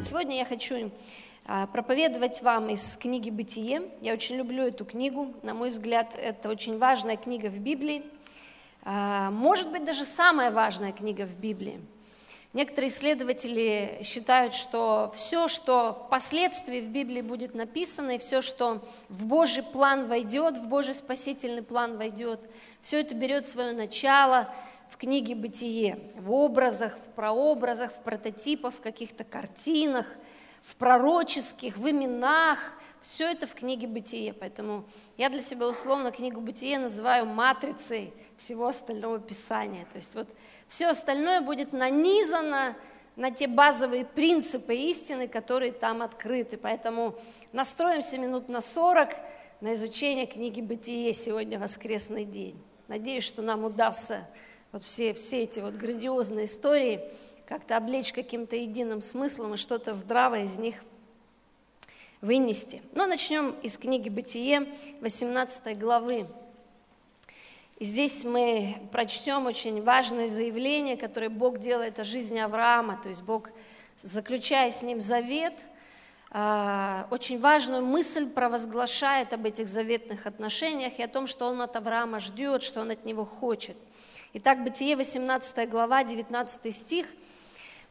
Сегодня 0.00 0.36
я 0.36 0.44
хочу 0.44 0.92
а, 1.44 1.66
проповедовать 1.66 2.42
вам 2.42 2.68
из 2.68 2.96
книги 2.96 3.30
«Бытие». 3.30 3.82
Я 4.00 4.12
очень 4.12 4.36
люблю 4.36 4.62
эту 4.62 4.84
книгу. 4.84 5.34
На 5.42 5.52
мой 5.52 5.70
взгляд, 5.70 6.14
это 6.16 6.48
очень 6.48 6.78
важная 6.78 7.16
книга 7.16 7.48
в 7.48 7.58
Библии. 7.58 8.04
А, 8.84 9.32
может 9.32 9.72
быть, 9.72 9.84
даже 9.84 10.04
самая 10.04 10.52
важная 10.52 10.92
книга 10.92 11.26
в 11.26 11.36
Библии. 11.36 11.80
Некоторые 12.54 12.88
исследователи 12.88 14.00
считают, 14.04 14.54
что 14.54 15.12
все, 15.14 15.48
что 15.48 15.92
впоследствии 15.92 16.80
в 16.80 16.88
Библии 16.88 17.20
будет 17.20 17.54
написано, 17.54 18.12
и 18.12 18.18
все, 18.18 18.42
что 18.42 18.80
в 19.08 19.26
Божий 19.26 19.64
план 19.64 20.06
войдет, 20.06 20.56
в 20.56 20.68
Божий 20.68 20.94
спасительный 20.94 21.62
план 21.62 21.98
войдет, 21.98 22.40
все 22.80 23.00
это 23.00 23.16
берет 23.16 23.48
свое 23.48 23.72
начало 23.72 24.48
в 24.88 24.96
книге 24.96 25.34
«Бытие», 25.34 25.98
в 26.16 26.30
образах, 26.30 26.96
в 26.96 27.08
прообразах, 27.14 27.92
в 27.92 28.00
прототипах, 28.02 28.74
в 28.74 28.80
каких-то 28.80 29.24
картинах– 29.24 30.06
в 30.64 30.76
пророческих, 30.76 31.76
в 31.76 31.90
именах, 31.90 32.58
все 33.02 33.30
это 33.30 33.46
в 33.46 33.54
книге 33.54 33.86
«Бытие». 33.86 34.32
Поэтому 34.32 34.86
я 35.18 35.28
для 35.28 35.42
себя 35.42 35.68
условно 35.68 36.10
книгу 36.10 36.40
«Бытие» 36.40 36.78
называю 36.78 37.26
матрицей 37.26 38.14
всего 38.38 38.66
остального 38.66 39.18
Писания. 39.18 39.84
То 39.92 39.98
есть 39.98 40.14
вот 40.14 40.28
все 40.74 40.88
остальное 40.88 41.40
будет 41.40 41.72
нанизано 41.72 42.74
на 43.14 43.30
те 43.30 43.46
базовые 43.46 44.04
принципы 44.04 44.74
истины, 44.74 45.28
которые 45.28 45.70
там 45.70 46.02
открыты. 46.02 46.56
Поэтому 46.56 47.14
настроимся 47.52 48.18
минут 48.18 48.48
на 48.48 48.60
40 48.60 49.10
на 49.60 49.74
изучение 49.74 50.26
книги 50.26 50.60
«Бытие» 50.60 51.14
сегодня 51.14 51.60
воскресный 51.60 52.24
день. 52.24 52.60
Надеюсь, 52.88 53.22
что 53.22 53.40
нам 53.40 53.62
удастся 53.62 54.26
вот 54.72 54.82
все, 54.82 55.14
все 55.14 55.44
эти 55.44 55.60
вот 55.60 55.74
грандиозные 55.74 56.46
истории– 56.46 57.00
как-то 57.46 57.76
облечь 57.76 58.12
каким-то 58.12 58.56
единым 58.56 59.00
смыслом 59.02 59.54
и 59.54 59.58
что-то 59.58 59.92
здравое 59.92 60.44
из 60.44 60.58
них 60.58 60.82
вынести. 62.20 62.82
Но 62.94 63.06
начнем 63.06 63.50
из 63.62 63.78
книги 63.78 64.08
«Бытие», 64.08 64.66
18 65.02 65.78
главы. 65.78 66.26
Здесь 67.80 68.24
мы 68.24 68.76
прочтем 68.92 69.46
очень 69.46 69.82
важное 69.82 70.28
заявление, 70.28 70.96
которое 70.96 71.28
Бог 71.28 71.58
делает 71.58 71.98
о 71.98 72.04
жизни 72.04 72.38
Авраама, 72.38 72.96
то 73.02 73.08
есть 73.08 73.22
Бог, 73.22 73.50
заключая 73.96 74.70
с 74.70 74.82
ним 74.82 75.00
завет, 75.00 75.54
а, 76.30 77.08
очень 77.10 77.40
важную 77.40 77.84
мысль 77.84 78.28
провозглашает 78.28 79.32
об 79.32 79.44
этих 79.44 79.66
заветных 79.66 80.26
отношениях 80.26 80.98
и 80.98 81.02
о 81.02 81.08
том, 81.08 81.26
что 81.26 81.46
он 81.46 81.60
от 81.62 81.74
Авраама 81.74 82.20
ждет, 82.20 82.62
что 82.62 82.80
он 82.80 82.90
от 82.90 83.04
него 83.04 83.24
хочет. 83.24 83.76
Итак, 84.34 84.62
Бытие, 84.62 84.96
18 84.96 85.68
глава, 85.68 86.04
19 86.04 86.74
стих– 86.74 87.06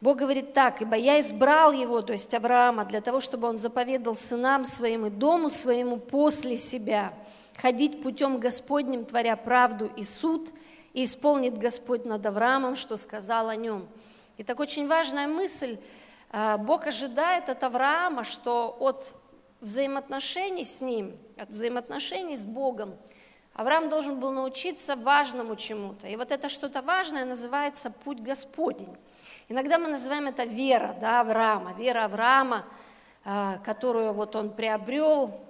Бог 0.04 0.18
говорит 0.18 0.52
так, 0.52 0.82
«Ибо 0.82 0.96
я 0.96 1.18
избрал 1.18 1.72
его, 1.72 2.02
то 2.02 2.12
есть 2.12 2.34
Авраама, 2.34 2.84
для 2.84 3.00
того, 3.00 3.20
чтобы 3.20 3.48
он 3.48 3.56
заповедал 3.56 4.14
сынам 4.16 4.66
своим 4.66 5.06
и 5.06 5.10
дому 5.10 5.48
своему 5.48 5.96
после 5.96 6.58
себя, 6.58 7.14
ходить 7.56 8.02
путем 8.02 8.38
Господним, 8.38 9.04
творя 9.04 9.36
правду 9.36 9.90
и 9.96 10.04
суд, 10.04 10.52
и 10.92 11.04
исполнит 11.04 11.58
Господь 11.58 12.04
над 12.04 12.24
Авраамом, 12.24 12.76
что 12.76 12.96
сказал 12.96 13.48
о 13.48 13.56
нем». 13.56 13.88
И 14.36 14.42
так 14.42 14.58
очень 14.60 14.88
важная 14.88 15.28
мысль, 15.28 15.78
а, 16.30 16.58
Бог 16.58 16.86
ожидает 16.86 17.48
от 17.48 17.62
Авраама, 17.62 18.24
что 18.24 18.76
от 18.80 19.14
взаимоотношений 19.60 20.64
с 20.64 20.80
ним, 20.80 21.16
от 21.36 21.50
взаимоотношений 21.50 22.36
с 22.36 22.44
Богом, 22.44 22.96
Авраам 23.54 23.88
должен 23.88 24.18
был 24.18 24.32
научиться 24.32 24.96
важному 24.96 25.54
чему-то. 25.54 26.08
И 26.08 26.16
вот 26.16 26.32
это 26.32 26.48
что-то 26.48 26.82
важное 26.82 27.24
называется 27.24 27.90
путь 27.90 28.18
Господень. 28.18 28.96
Иногда 29.48 29.78
мы 29.78 29.86
называем 29.86 30.26
это 30.26 30.42
вера 30.42 30.96
да, 31.00 31.20
Авраама, 31.20 31.72
вера 31.74 32.06
Авраама, 32.06 32.64
а, 33.24 33.58
которую 33.58 34.12
вот 34.12 34.34
он 34.34 34.50
приобрел, 34.50 35.40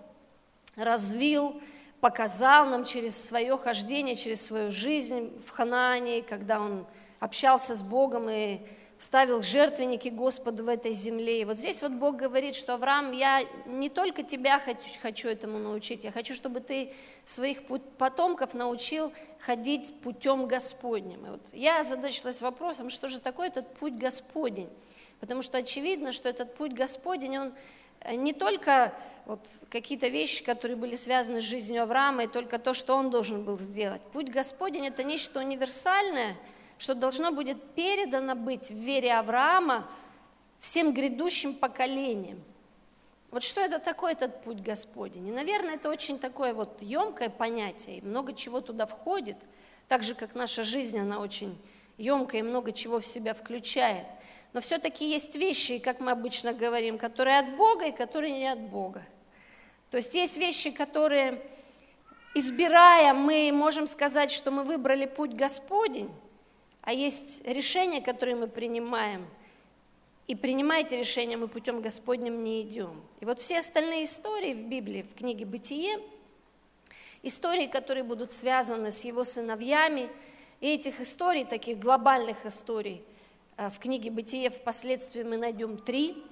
развил, 0.77 1.63
показал 2.05 2.67
нам 2.67 2.85
через 2.85 3.17
свое 3.17 3.57
хождение, 3.57 4.15
через 4.15 4.45
свою 4.45 4.71
жизнь 4.71 5.33
в 5.39 5.49
Ханаане, 5.49 6.21
когда 6.21 6.61
он 6.61 6.85
общался 7.19 7.75
с 7.75 7.83
Богом 7.83 8.29
и 8.29 8.59
ставил 8.99 9.41
жертвенники 9.41 10.11
Господу 10.11 10.65
в 10.65 10.69
этой 10.69 10.93
земле. 10.93 11.41
И 11.41 11.45
вот 11.47 11.57
здесь 11.57 11.81
вот 11.81 11.93
Бог 11.93 12.17
говорит, 12.17 12.57
что 12.57 12.75
Авраам, 12.75 13.13
я 13.13 13.41
не 13.65 13.89
только 13.89 14.23
тебя 14.23 14.61
хочу, 15.01 15.31
этому 15.31 15.59
научить, 15.59 16.05
я 16.05 16.13
хочу, 16.13 16.35
чтобы 16.35 16.61
ты 16.61 16.93
своих 17.25 17.63
потомков 17.97 18.53
научил 18.53 19.11
ходить 19.39 19.95
путем 20.03 20.47
Господним. 20.47 21.25
И 21.25 21.31
вот 21.31 21.55
я 21.55 21.81
озадачилась 21.81 22.43
вопросом, 22.43 22.91
что 22.91 23.09
же 23.09 23.19
такое 23.19 23.47
этот 23.47 23.73
путь 23.77 23.95
Господень? 23.95 24.69
Потому 25.21 25.41
что 25.41 25.57
очевидно, 25.57 26.13
что 26.13 26.29
этот 26.29 26.55
путь 26.55 26.75
Господень, 26.75 27.39
он 27.39 27.55
не 28.13 28.33
только 28.33 28.93
вот 29.27 29.49
какие-то 29.71 30.09
вещи, 30.09 30.45
которые 30.45 30.77
были 30.77 30.97
связаны 30.97 31.41
с 31.41 31.45
жизнью 31.45 31.83
Авраама, 31.83 32.25
и 32.25 32.27
только 32.27 32.59
то, 32.59 32.75
что 32.75 32.95
он 32.95 33.11
должен 33.11 33.45
был 33.45 33.57
сделать. 33.57 34.03
Путь 34.13 34.29
Господень– 34.29 34.87
это 34.89 35.03
нечто 35.03 35.41
универсальное– 35.41 36.37
что 36.79 36.95
должно 36.95 37.33
будет 37.33 37.63
передано 37.75 38.35
быть 38.35 38.71
в 38.71 38.75
вере 38.75 39.15
Авраама 39.15 39.89
всем 40.61 40.93
грядущим 40.93 41.55
поколениям. 41.55 42.43
Вот 43.31 43.43
что 43.43 43.61
это 43.61 43.79
такое, 43.79 44.13
этот 44.13 44.43
путь 44.43 44.61
Господень? 44.61 45.29
И, 45.29 45.33
наверное, 45.33 45.75
это 45.75 45.91
очень 45.91 46.19
такое 46.19 46.55
вот 46.55 46.81
емкое 46.83 47.29
понятие, 47.31 47.99
и 47.99 48.03
много 48.03 48.33
чего 48.33 48.61
туда 48.61 48.87
входит, 48.87 49.37
так 49.89 50.03
же, 50.03 50.15
как 50.15 50.35
наша 50.35 50.63
жизнь, 50.63 50.99
она 50.99 51.19
очень 51.19 51.59
емкая 51.99 52.41
и 52.41 52.45
много 52.45 52.73
чего 52.73 53.01
в 53.01 53.07
себя 53.07 53.35
включает. 53.35 54.07
Но 54.55 54.61
все-таки 54.61 55.07
есть 55.07 55.35
вещи, 55.35 55.79
как 55.79 56.01
мы 56.01 56.13
обычно 56.13 56.53
говорим, 56.53 56.97
которые 56.97 57.41
от 57.41 57.57
Бога 57.57 57.87
и 57.87 57.93
которые 57.93 58.33
не 58.33 58.47
от 58.47 58.61
Бога. 58.61 59.05
То 59.91 59.97
есть 59.97 60.15
есть 60.15 60.37
вещи, 60.37 60.71
которые, 60.71 61.43
избирая, 62.35 63.13
мы 63.15 63.51
можем 63.53 63.89
сказать, 63.89 64.31
что 64.31 64.53
мы 64.53 64.63
выбрали 64.63 65.07
путь 65.07 65.35
Господень, 65.35 66.11
а 66.83 66.93
есть 66.93 67.45
решения, 67.47 68.01
которые 68.01 68.37
мы 68.37 68.47
принимаем, 68.47 69.27
и 70.29 70.37
принимая 70.37 70.83
эти 70.83 70.95
решения, 70.95 71.37
мы 71.37 71.49
путем 71.49 71.83
Господним 71.83 72.45
не 72.45 72.63
идем. 72.63 73.03
И 73.21 73.25
вот 73.25 73.41
все 73.41 73.59
остальные 73.59 74.05
истории 74.05 74.55
в 74.55 74.63
Библии, 74.63 75.03
в 75.03 75.15
книге 75.15 75.45
«Бытие», 75.45 75.99
истории, 77.23 77.67
которые 77.67 78.05
будут 78.05 78.33
связаны 78.33 78.93
с 78.93 79.05
его 79.05 79.25
сыновьями, 79.25 80.09
и 80.61 80.69
этих 80.69 81.01
историй, 81.01 81.45
таких 81.45 81.79
глобальных 81.79 82.47
историй, 82.47 83.03
в 83.57 83.79
книге 83.79 84.11
«Бытие» 84.11 84.51
впоследствии 84.51 85.23
мы 85.23 85.37
найдем 85.37 85.79
три. 85.79 86.25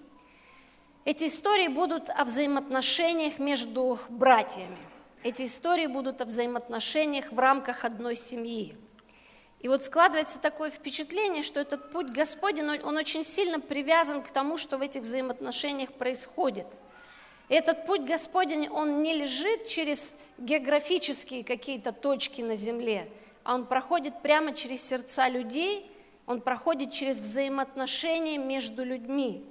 Эти 1.04 1.26
истории 1.26 1.68
будут 1.68 2.10
о 2.10 2.24
взаимоотношениях 2.24 3.38
между 3.38 3.98
братьями. 4.08 4.76
Эти 5.22 5.44
истории 5.44 5.86
будут 5.86 6.20
о 6.20 6.24
взаимоотношениях 6.24 7.30
в 7.30 7.38
рамках 7.38 7.84
одной 7.84 8.16
семьи. 8.16 8.76
И 9.60 9.68
вот 9.68 9.84
складывается 9.84 10.40
такое 10.40 10.70
впечатление, 10.70 11.44
что 11.44 11.60
этот 11.60 11.92
путь 11.92 12.08
Господень, 12.08 12.80
он 12.82 12.96
очень 12.96 13.22
сильно 13.22 13.60
привязан 13.60 14.22
к 14.22 14.30
тому, 14.32 14.56
что 14.56 14.76
в 14.76 14.82
этих 14.82 15.02
взаимоотношениях 15.02 15.92
происходит. 15.92 16.66
И 17.48 17.54
этот 17.54 17.86
путь 17.86 18.02
Господень, 18.02 18.68
он 18.68 19.00
не 19.04 19.14
лежит 19.14 19.68
через 19.68 20.16
географические 20.38 21.44
какие-то 21.44 21.92
точки 21.92 22.42
на 22.42 22.56
земле, 22.56 23.08
а 23.44 23.54
он 23.54 23.66
проходит 23.66 24.22
прямо 24.22 24.52
через 24.52 24.82
сердца 24.82 25.28
людей, 25.28 25.91
он 26.26 26.40
проходит 26.40 26.92
через 26.92 27.20
взаимоотношения 27.20 28.38
между 28.38 28.84
людьми. 28.84 29.44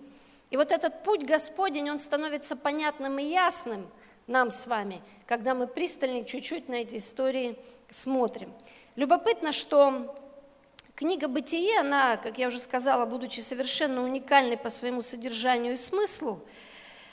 И 0.49 0.57
вот 0.57 0.71
этот 0.71 1.03
путь 1.03 1.23
Господень, 1.23 1.89
он 1.89 1.99
становится 1.99 2.55
понятным 2.55 3.19
и 3.19 3.23
ясным 3.23 3.89
нам 4.27 4.51
с 4.51 4.67
вами, 4.67 5.01
когда 5.25 5.53
мы 5.53 5.67
пристальнее 5.67 6.25
чуть-чуть 6.25 6.69
на 6.69 6.75
эти 6.75 6.97
истории 6.97 7.57
смотрим. 7.89 8.53
Любопытно, 8.95 9.51
что 9.51 10.15
книга 10.95 11.27
«Бытие», 11.27 11.79
она, 11.79 12.17
как 12.17 12.37
я 12.37 12.47
уже 12.47 12.59
сказала, 12.59 13.05
будучи 13.05 13.39
совершенно 13.39 14.03
уникальной 14.03 14.57
по 14.57 14.69
своему 14.69 15.01
содержанию 15.01 15.73
и 15.73 15.77
смыслу, 15.77 16.41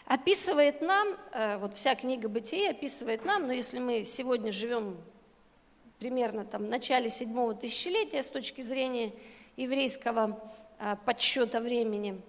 описывает 0.06 0.80
нам, 0.80 1.08
э, 1.32 1.58
вот 1.58 1.76
вся 1.76 1.94
книга 1.94 2.28
«Бытие» 2.28 2.70
описывает 2.70 3.24
нам, 3.24 3.46
но 3.46 3.52
если 3.52 3.78
мы 3.78 4.04
сегодня 4.04 4.52
живем 4.52 4.96
примерно 5.98 6.44
там 6.44 6.64
в 6.64 6.68
начале 6.68 7.10
седьмого 7.10 7.54
тысячелетия 7.54 8.22
с 8.22 8.30
точки 8.30 8.60
зрения 8.60 9.12
еврейского 9.58 10.40
э, 10.78 10.96
подсчета 11.04 11.60
времени 11.60 12.20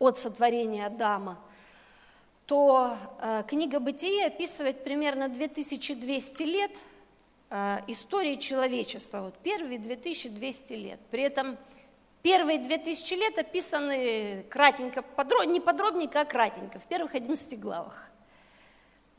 от 0.00 0.18
сотворения 0.18 0.86
Адама, 0.86 1.38
то 2.46 2.96
э, 3.20 3.44
книга 3.46 3.78
«Бытие» 3.78 4.26
описывает 4.26 4.82
примерно 4.82 5.28
2200 5.28 6.42
лет– 6.42 6.72
Э, 7.54 7.80
истории 7.86 8.36
человечества, 8.36 9.20
вот 9.20 9.34
первые 9.42 9.78
2200 9.78 10.72
лет. 10.72 10.98
При 11.10 11.22
этом 11.22 11.58
Первые 12.22 12.60
две 12.60 12.78
тысячи 12.78 13.14
лет 13.14 13.36
описаны 13.36 14.44
кратенько, 14.48 15.02
подроб, 15.02 15.44
не 15.46 15.58
подробненько, 15.58 16.20
а 16.20 16.24
кратенько, 16.24 16.78
в 16.78 16.84
первых 16.86 17.16
11 17.16 17.58
главах. 17.58 18.10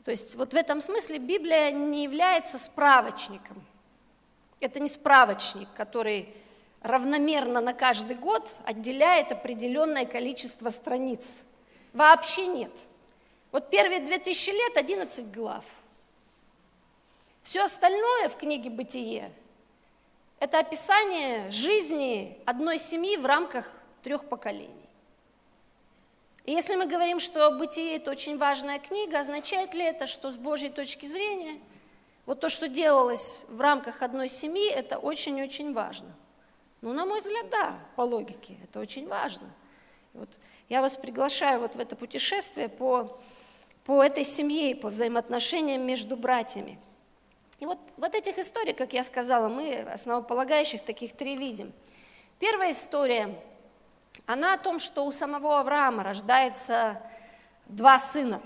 То 0.06 0.10
есть 0.10 0.36
вот 0.36 0.54
в 0.54 0.56
этом 0.56 0.80
смысле 0.80 1.18
Библия 1.18 1.70
не 1.70 2.04
является 2.04 2.58
справочником. 2.58 3.62
Это 4.58 4.80
не 4.80 4.88
справочник, 4.88 5.68
который 5.76 6.34
равномерно 6.84 7.60
на 7.60 7.72
каждый 7.72 8.14
год 8.14 8.48
отделяет 8.64 9.32
определенное 9.32 10.04
количество 10.04 10.68
страниц. 10.70 11.42
Вообще 11.94 12.46
нет. 12.46 12.70
Вот 13.50 13.70
первые 13.70 14.00
две 14.00 14.18
тысячи 14.18 14.50
лет 14.50 14.76
11 14.76 15.32
глав. 15.32 15.64
Все 17.40 17.62
остальное 17.62 18.28
в 18.28 18.36
книге 18.36 18.70
«Бытие»– 18.70 19.32
это 20.40 20.58
описание 20.58 21.50
жизни 21.50 22.38
одной 22.46 22.78
семьи 22.78 23.16
в 23.16 23.26
рамках 23.26 23.66
трех 24.02 24.28
поколений. 24.28 24.88
И 26.44 26.52
если 26.52 26.76
мы 26.76 26.86
говорим, 26.86 27.18
что 27.18 27.50
«Бытие»– 27.50 27.96
это 27.96 28.10
очень 28.10 28.36
важная 28.36 28.78
книга, 28.78 29.20
означает 29.20 29.72
ли 29.72 29.84
это, 29.84 30.06
что 30.06 30.30
с 30.30 30.36
Божьей 30.36 30.70
точки 30.70 31.06
зрения 31.06 31.60
вот 32.26 32.40
то, 32.40 32.48
что 32.48 32.68
делалось 32.68 33.46
в 33.48 33.60
рамках 33.60 34.02
одной 34.02 34.28
семьи, 34.28 34.70
это 34.70 34.98
очень-очень 34.98 35.72
важно? 35.72 36.14
Ну, 36.84 36.92
на 36.92 37.06
мой 37.06 37.20
взгляд, 37.20 37.48
да, 37.48 37.78
по 37.96 38.02
логике, 38.02 38.58
это 38.62 38.78
очень 38.78 39.08
важно. 39.08 39.48
вот 40.12 40.28
я 40.68 40.82
вас 40.82 40.98
приглашаю 40.98 41.60
вот 41.60 41.76
в 41.76 41.80
это 41.80 41.96
путешествие 41.96 42.68
по, 42.68 43.18
по 43.84 44.04
этой 44.04 44.22
семье 44.22 44.72
и 44.72 44.74
по 44.74 44.90
взаимоотношениям 44.90 45.80
между 45.80 46.14
братьями. 46.14 46.78
И 47.58 47.64
вот, 47.64 47.78
вот 47.96 48.14
этих 48.14 48.36
историй, 48.36 48.74
как 48.74 48.92
я 48.92 49.02
сказала, 49.02 49.48
мы 49.48 49.78
основополагающих 49.80 50.84
таких 50.84 51.16
три 51.16 51.38
видим. 51.38 51.72
Первая 52.38 52.72
история, 52.72 53.34
она 54.26 54.52
о 54.52 54.58
том, 54.58 54.78
что 54.78 55.06
у 55.06 55.12
самого 55.12 55.60
Авраама 55.60 56.02
рождается 56.02 57.00
два 57.64 57.98
сына. 57.98 58.42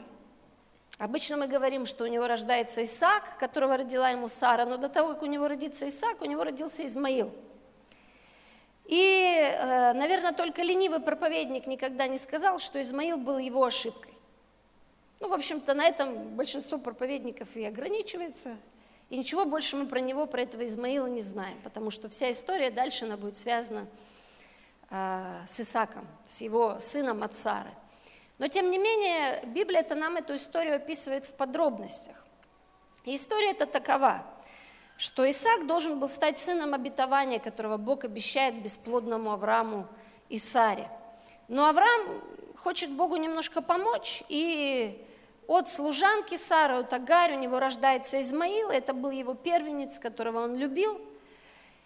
Обычно 0.99 1.38
мы 1.38 1.49
говорим, 1.49 1.87
что 1.87 2.05
у 2.05 2.06
него 2.06 2.29
рождается 2.29 2.85
Исаак, 2.85 3.37
которого 3.38 3.79
родила 3.79 4.11
ему 4.11 4.29
Сара, 4.29 4.64
но 4.64 4.76
до 4.76 4.88
того, 4.88 5.14
как 5.14 5.23
у 5.23 5.26
него 5.26 5.49
родится 5.49 5.88
Исаак, 5.88 6.23
у 6.23 6.25
него 6.25 6.44
родился 6.44 6.87
Измаил– 6.87 7.35
и, 8.88 8.94
э, 8.94 9.93
наверное, 9.93 10.32
только 10.32 10.62
ленивый 10.62 11.00
проповедник 11.00 11.67
никогда 11.67 12.08
не 12.08 12.17
сказал, 12.17 12.58
что 12.58 12.81
Измаил 12.81 13.19
был 13.19 13.37
его 13.37 13.62
ошибкой. 13.62 14.14
Ну, 15.20 15.29
в 15.29 15.35
общем-то, 15.35 15.75
на 15.75 15.85
этом 15.85 16.37
большинство 16.37 16.79
проповедников 16.79 17.55
и 17.55 17.67
ограничивается. 17.67 18.56
И 19.11 19.19
ничего 19.19 19.44
больше 19.44 19.76
мы 19.76 19.87
про 19.87 20.00
него, 20.00 20.25
про 20.26 20.40
этого 20.40 20.64
Измаила 20.64 21.06
не 21.06 21.20
знаем, 21.20 21.58
потому 21.62 21.90
что 21.90 22.08
вся 22.08 22.31
история 22.31 22.70
дальше 22.70 23.05
она 23.05 23.19
будет 23.19 23.37
связана 23.37 23.87
э, 24.88 25.43
с 25.46 25.61
Исаком, 25.61 26.06
с 26.26 26.40
его 26.40 26.81
сыном 26.81 27.23
от 27.23 27.35
Сары. 27.35 27.70
Но, 28.38 28.49
тем 28.49 28.70
не 28.70 28.79
менее, 28.79 29.44
Библия 29.49 29.81
это 29.81 29.96
нам 29.96 30.17
эту 30.17 30.35
историю 30.37 30.76
описывает 30.76 31.26
в 31.26 31.35
подробностях. 31.35 32.25
И 33.05 33.17
история 33.17 33.50
это 33.50 33.67
такова– 33.67 34.25
что 34.98 35.28
Исаак 35.30 35.66
должен 35.66 36.00
был 36.00 36.08
стать 36.08 36.38
сыном 36.38 36.74
обетования, 36.74 37.38
которого 37.38 37.76
Бог 37.76 38.04
обещает 38.04 38.60
бесплодному 38.60 39.32
Аврааму 39.32 39.86
и 40.28 40.38
Саре. 40.38 40.90
Но 41.46 41.66
Авраам 41.66 42.20
хочет 42.56 42.90
Богу 42.90 43.16
немножко 43.16 43.62
помочь, 43.62 44.24
и 44.28 45.06
от 45.46 45.68
служанки 45.68 46.36
Сары, 46.36 46.74
от 46.74 46.92
Агарь, 46.92 47.36
у 47.36 47.38
него 47.38 47.60
рождается 47.60 48.20
Измаил, 48.20 48.70
это 48.70 48.92
был 48.92 49.12
его 49.12 49.34
первенец, 49.34 50.00
которого 50.00 50.44
он 50.44 50.56
любил, 50.56 51.00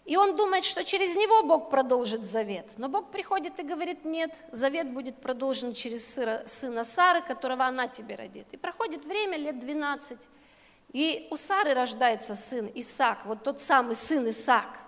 и 0.07 0.17
он 0.17 0.35
думает, 0.35 0.65
что 0.65 0.83
через 0.83 1.15
него 1.15 1.43
Бог 1.45 1.71
продолжит 1.71 2.23
завет. 2.23 2.73
Но 2.77 2.89
Бог 2.89 3.11
приходит 3.11 3.61
и 3.61 3.63
говорит, 3.63 4.05
нет, 4.05 4.35
завет 4.51 4.91
будет 4.91 5.21
продолжен 5.21 5.75
через 5.75 6.19
сына 6.47 6.83
Сары, 6.83 7.21
которого 7.23 7.67
она 7.67 7.87
тебе 7.87 8.17
родит. 8.17 8.47
И 8.53 8.57
проходит 8.57 9.05
время, 9.05 9.37
лет 9.37 9.61
12, 9.61 10.19
и 10.93 11.27
у 11.31 11.37
Сары 11.37 11.73
рождается 11.73 12.35
сын 12.35 12.71
Исаак, 12.75 13.25
вот 13.25 13.43
тот 13.43 13.61
самый 13.61 13.97
сын 13.97 14.29
Исаак, 14.29 14.79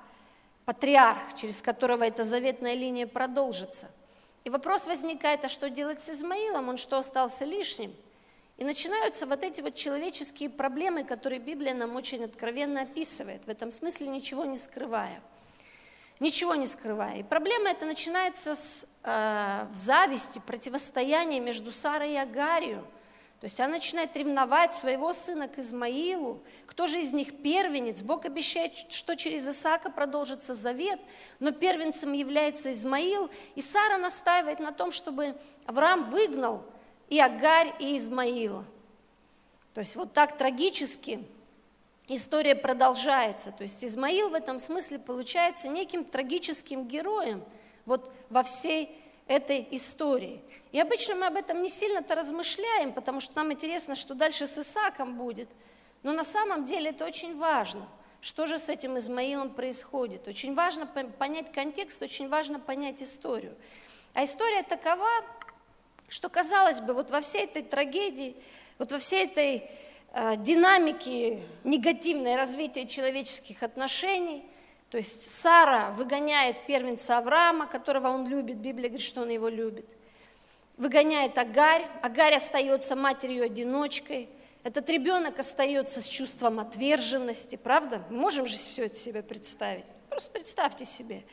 патриарх, 0.67 1.35
через 1.35 1.63
которого 1.63 2.05
эта 2.05 2.25
заветная 2.25 2.75
линия 2.75 3.07
продолжится. 3.07 3.91
И 4.45 4.51
вопрос 4.51 4.87
возникает, 4.87 5.45
а 5.45 5.49
что 5.49 5.71
делать 5.71 6.03
с 6.03 6.11
Измаилом, 6.11 6.69
он 6.69 6.77
что, 6.77 6.99
остался 6.99 7.47
лишним? 7.47 7.95
И 8.59 8.65
начинаются 8.65 9.27
вот 9.27 9.43
эти 9.43 9.63
вот 9.63 9.75
человеческие 9.75 10.51
проблемы, 10.51 11.05
которые 11.05 11.41
Библия 11.41 11.75
нам 11.75 11.97
очень 11.97 12.23
откровенно 12.23 12.83
описывает, 12.83 13.47
в 13.47 13.49
этом 13.49 13.71
смысле 13.71 14.09
ничего 14.09 14.45
не 14.45 14.59
скрывая. 14.59 15.21
Ничего 16.21 16.55
не 16.55 16.67
скрывая. 16.67 17.17
И 17.17 17.23
проблема 17.23 17.71
эта 17.71 17.87
начинается 17.87 18.55
с 18.55 18.87
э, 19.03 19.67
в 19.73 19.79
зависти, 19.79 20.41
противостоянии 20.47 21.41
между 21.41 21.73
Сарой 21.73 22.13
и 22.13 22.17
Агарью– 22.17 22.87
то 23.45 23.47
есть 23.47 23.61
она 23.61 23.75
начинает 23.75 24.17
ревновать 24.17 24.75
своего 24.75 25.13
сына 25.13 25.49
к 25.49 25.59
Измаилу. 25.59 26.43
Кто 26.65 26.87
же 26.87 26.99
из 27.01 27.13
них 27.13 27.43
первенец? 27.43 28.03
Бог 28.03 28.25
обещает, 28.25 28.91
что 28.91 29.17
через 29.17 29.47
Исаака 29.47 29.91
продолжится 29.91 30.55
завет, 30.55 30.99
но 31.41 31.51
первенцем 31.53 32.15
является 32.15 32.73
Измаил. 32.73 33.29
И 33.55 33.61
Сара 33.61 33.99
настаивает 33.99 34.61
на 34.61 34.73
том, 34.73 34.91
чтобы 34.91 35.37
Авраам 35.67 36.05
выгнал 36.05 36.65
и 37.11 37.21
Агарь, 37.21 37.75
и 37.81 37.99
Измаила. 37.99 38.65
То 39.75 39.81
есть 39.81 39.95
вот 39.95 40.15
так 40.15 40.39
трагически 40.39 41.23
история 42.09 42.55
продолжается. 42.55 43.53
То 43.53 43.65
есть 43.65 43.85
Измаил 43.85 44.31
в 44.31 44.35
этом 44.35 44.59
смысле 44.59 45.01
получается 45.01 45.69
неким 45.69 46.07
трагическим 46.07 46.89
героем 46.89 47.45
вот 47.85 48.11
во 48.31 48.43
всей 48.43 49.04
этой 49.27 49.67
истории. 49.71 50.43
И 50.73 50.81
обычно 50.81 51.15
мы 51.15 51.27
об 51.27 51.37
этом 51.37 51.63
не 51.63 51.69
сильно-то 51.69 52.15
размышляем, 52.15 52.93
потому 52.93 53.21
что 53.21 53.37
нам 53.37 53.53
интересно, 53.53 53.97
что 53.97 54.15
дальше 54.15 54.47
с 54.47 54.59
Исаком 54.59 55.17
будет. 55.17 55.49
Но 56.03 56.13
на 56.13 56.25
самом 56.25 56.65
деле 56.65 56.91
это 56.91 57.05
очень 57.05 57.39
важно. 57.39 57.89
Что 58.21 58.47
же 58.47 58.59
с 58.59 58.69
этим 58.69 58.99
Измаилом 58.99 59.51
происходит? 59.51 60.27
Очень 60.27 60.55
важно 60.55 60.87
понять 60.87 61.53
контекст, 61.53 62.03
очень 62.03 62.29
важно 62.29 62.59
понять 62.59 63.03
историю. 63.03 63.55
А 64.15 64.25
история 64.25 64.63
такова, 64.63 65.09
что, 66.09 66.29
казалось 66.29 66.81
бы, 66.81 66.95
вот 66.95 67.11
во 67.11 67.21
всей 67.21 67.45
этой 67.45 67.63
трагедии, 67.63 68.37
вот 68.79 68.93
во 68.93 68.99
всей 68.99 69.25
этой 69.25 69.71
э, 70.13 70.37
динамике 70.39 71.41
негативной 71.65 72.37
развития 72.37 72.87
человеческих 72.87 73.63
отношений– 73.63 74.45
то 74.95 74.99
есть 74.99 75.29
Сара 75.29 75.91
выгоняет 75.91 76.67
первенца 76.67 77.19
Авраама, 77.19 77.67
которого 77.67 78.11
он 78.11 78.29
любит, 78.29 78.59
Библия 78.59 78.89
говорит, 78.89 79.05
что 79.05 79.23
он 79.23 79.29
его 79.29 79.49
любит. 79.49 79.89
Выгоняет 80.77 81.37
Агарь, 81.37 81.85
Агарь 82.01 82.37
остается 82.37 82.95
матерью-одиночкой. 82.95 84.29
Этот 84.63 84.89
ребенок 84.89 85.41
остается 85.41 86.01
с 86.01 86.07
чувством 86.07 86.61
отверженности, 86.61 87.57
правда? 87.57 88.05
Мы 88.09 88.19
можем 88.19 88.47
же 88.47 88.57
все 88.57 88.87
это 88.87 88.95
себе 88.95 89.25
представить. 89.25 89.85
Просто 90.11 90.31
представьте 90.31 90.85
себе. 90.85 91.25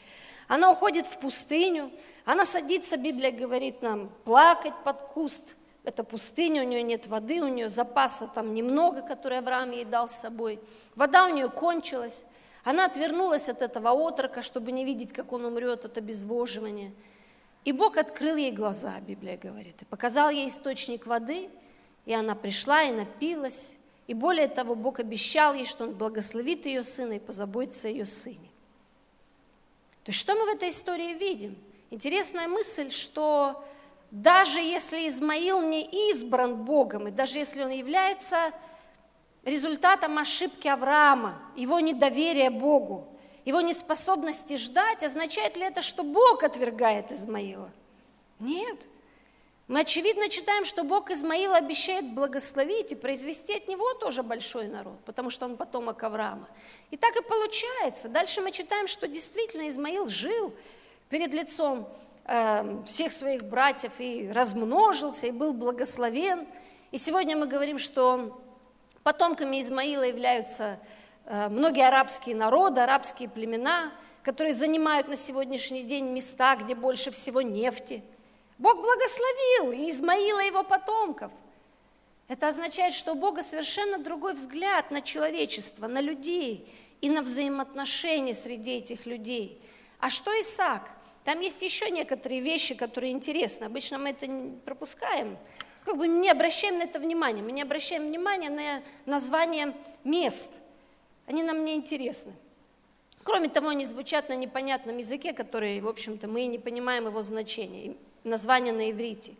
Она 0.47 0.71
уходит 0.71 1.05
в 1.05 1.19
пустыню, 1.19 1.91
она 2.25 2.45
садится, 2.45 2.97
Библия 2.97 3.31
говорит 3.31 3.83
нам, 3.83 4.09
плакать 4.25 4.73
под 4.83 5.01
куст. 5.03 5.55
Это 5.83 6.03
пустыня, 6.03 6.63
у 6.63 6.65
нее 6.65 6.81
нет 6.81 7.05
воды, 7.05 7.43
у 7.43 7.47
нее 7.47 7.69
запаса 7.69 8.25
там 8.25 8.55
немного, 8.55 9.03
который 9.03 9.37
Авраам 9.37 9.69
ей 9.69 9.85
дал 9.85 10.09
с 10.09 10.15
собой. 10.15 10.59
Вода 10.95 11.27
у 11.27 11.29
нее 11.29 11.47
кончилась. 11.47 12.25
Она 12.63 12.85
отвернулась 12.85 13.49
от 13.49 13.61
этого 13.61 13.89
отрока, 13.91 14.41
чтобы 14.41 14.71
не 14.71 14.85
видеть, 14.85 15.13
как 15.13 15.33
он 15.33 15.45
умрет 15.45 15.85
от 15.85 15.97
обезвоживания. 15.97 16.91
И 17.65 17.71
Бог 17.71 17.97
открыл 17.97 18.35
ей 18.35 18.51
глаза, 18.51 18.99
Библия 18.99 19.37
говорит, 19.37 19.81
и 19.81 19.85
показал 19.85 20.29
ей 20.29 20.47
источник 20.47 21.05
воды, 21.05 21.49
и 22.05 22.13
она 22.13 22.35
пришла 22.35 22.83
и 22.83 22.91
напилась. 22.91 23.77
И 24.07 24.13
более 24.13 24.47
того, 24.47 24.75
Бог 24.75 24.99
обещал 24.99 25.53
ей, 25.53 25.65
что 25.65 25.85
Он 25.85 25.93
благословит 25.93 26.65
ее 26.65 26.83
сына 26.83 27.13
и 27.13 27.19
позаботится 27.19 27.87
о 27.87 27.91
ее 27.91 28.05
сыне. 28.05 28.49
То 30.03 30.09
есть 30.09 30.19
что 30.19 30.35
мы 30.35 30.45
в 30.45 30.55
этой 30.55 30.69
истории 30.69 31.13
видим? 31.13 31.55
Интересная 31.91 32.47
мысль, 32.47 32.89
что 32.89 33.63
даже 34.09 34.59
если 34.59 35.07
Измаил 35.07 35.61
не 35.61 35.83
избран 36.09 36.55
Богом, 36.55 37.07
и 37.07 37.11
даже 37.11 37.39
если 37.39 37.63
он 37.63 37.69
является 37.69 38.51
результатом 39.43 40.17
ошибки 40.17 40.67
Авраама, 40.67 41.41
его 41.55 41.79
недоверия 41.79 42.51
Богу, 42.51 43.07
его 43.45 43.61
неспособности 43.61 44.57
ждать, 44.57 45.03
означает 45.03 45.57
ли 45.57 45.63
это, 45.63 45.81
что 45.81 46.03
Бог 46.03 46.43
отвергает 46.43 47.11
Измаила? 47.11 47.71
Нет. 48.39 48.87
Мы 49.67 49.79
очевидно 49.79 50.27
читаем, 50.27 50.65
что 50.65 50.83
Бог 50.83 51.11
Измаила 51.11 51.55
обещает 51.55 52.05
благословить 52.13 52.91
и 52.91 52.95
произвести 52.95 53.55
от 53.55 53.69
него 53.69 53.93
тоже 53.93 54.21
большой 54.21 54.67
народ, 54.67 54.99
потому 55.05 55.29
что 55.29 55.45
он 55.45 55.55
потомок 55.55 56.03
Авраама. 56.03 56.49
И 56.89 56.97
так 56.97 57.15
и 57.15 57.23
получается. 57.23 58.09
Дальше 58.09 58.41
мы 58.41 58.51
читаем, 58.51 58.87
что 58.87 59.07
действительно 59.07 59.69
Измаил 59.69 60.07
жил 60.07 60.53
перед 61.09 61.33
лицом 61.33 61.87
э, 62.25 62.83
всех 62.85 63.13
своих 63.13 63.45
братьев 63.45 63.93
и 63.99 64.29
размножился, 64.29 65.27
и 65.27 65.31
был 65.31 65.53
благословен. 65.53 66.45
И 66.91 66.97
сегодня 66.97 67.37
мы 67.37 67.47
говорим, 67.47 67.77
что 67.77 68.40
Потомками 69.03 69.59
Измаила 69.61 70.03
являются 70.03 70.79
э, 71.25 71.49
многие 71.49 71.87
арабские 71.87 72.35
народы, 72.35 72.81
арабские 72.81 73.29
племена, 73.29 73.91
которые 74.23 74.53
занимают 74.53 75.07
на 75.07 75.15
сегодняшний 75.15 75.83
день 75.83 76.05
места, 76.05 76.55
где 76.55 76.75
больше 76.75 77.09
всего 77.09 77.41
нефти. 77.41 78.03
Бог 78.59 78.75
благословил 78.75 79.71
и 79.71 79.89
Измаила 79.89 80.43
и 80.43 80.47
его 80.47 80.63
потомков. 80.63 81.31
Это 82.27 82.47
означает, 82.47 82.93
что 82.93 83.13
у 83.13 83.15
Бога 83.15 83.41
совершенно 83.41 83.97
другой 83.97 84.33
взгляд 84.33 84.91
на 84.91 85.01
человечество, 85.01 85.87
на 85.87 85.99
людей 85.99 86.71
и 87.01 87.09
на 87.09 87.23
взаимоотношения 87.23 88.35
среди 88.35 88.77
этих 88.77 89.07
людей. 89.07 89.59
А 89.99 90.09
что 90.09 90.31
Исаак? 90.39 90.89
Там 91.25 91.39
есть 91.39 91.61
еще 91.61 91.89
некоторые 91.89 92.41
вещи, 92.41 92.75
которые 92.75 93.11
интересны. 93.11 93.65
Обычно 93.65 93.97
мы 93.97 94.11
это 94.11 94.27
пропускаем. 94.63 95.37
Как 95.85 95.97
бы 95.97 96.07
не 96.07 96.29
обращаем 96.29 96.77
на 96.77 96.83
это 96.83 96.99
внимание. 96.99 97.43
Мы 97.43 97.51
не 97.51 97.61
обращаем 97.61 98.07
внимания 98.07 98.49
на 98.49 98.83
название 99.05 99.75
мест. 100.03 100.59
Они 101.25 101.43
нам 101.43 101.65
не 101.65 101.75
интересны. 101.75 102.33
Кроме 103.23 103.49
того, 103.49 103.69
они 103.69 103.85
звучат 103.85 104.29
на 104.29 104.35
непонятном 104.35 104.97
языке, 104.97 105.33
который, 105.33 105.79
в 105.79 105.87
общем-то, 105.87 106.27
мы 106.27 106.45
не 106.45 106.57
понимаем 106.57 107.05
его 107.05 107.21
значения, 107.21 107.95
название 108.23 108.73
на 108.73 108.89
иврите. 108.91 109.33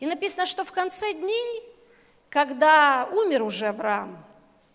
И 0.00 0.06
написано, 0.06 0.46
что 0.46 0.64
в 0.64 0.72
конце 0.72 1.12
дней 1.12 1.72
когда 2.32 3.10
умер 3.12 3.42
уже 3.42 3.66
Авраам, 3.66 4.24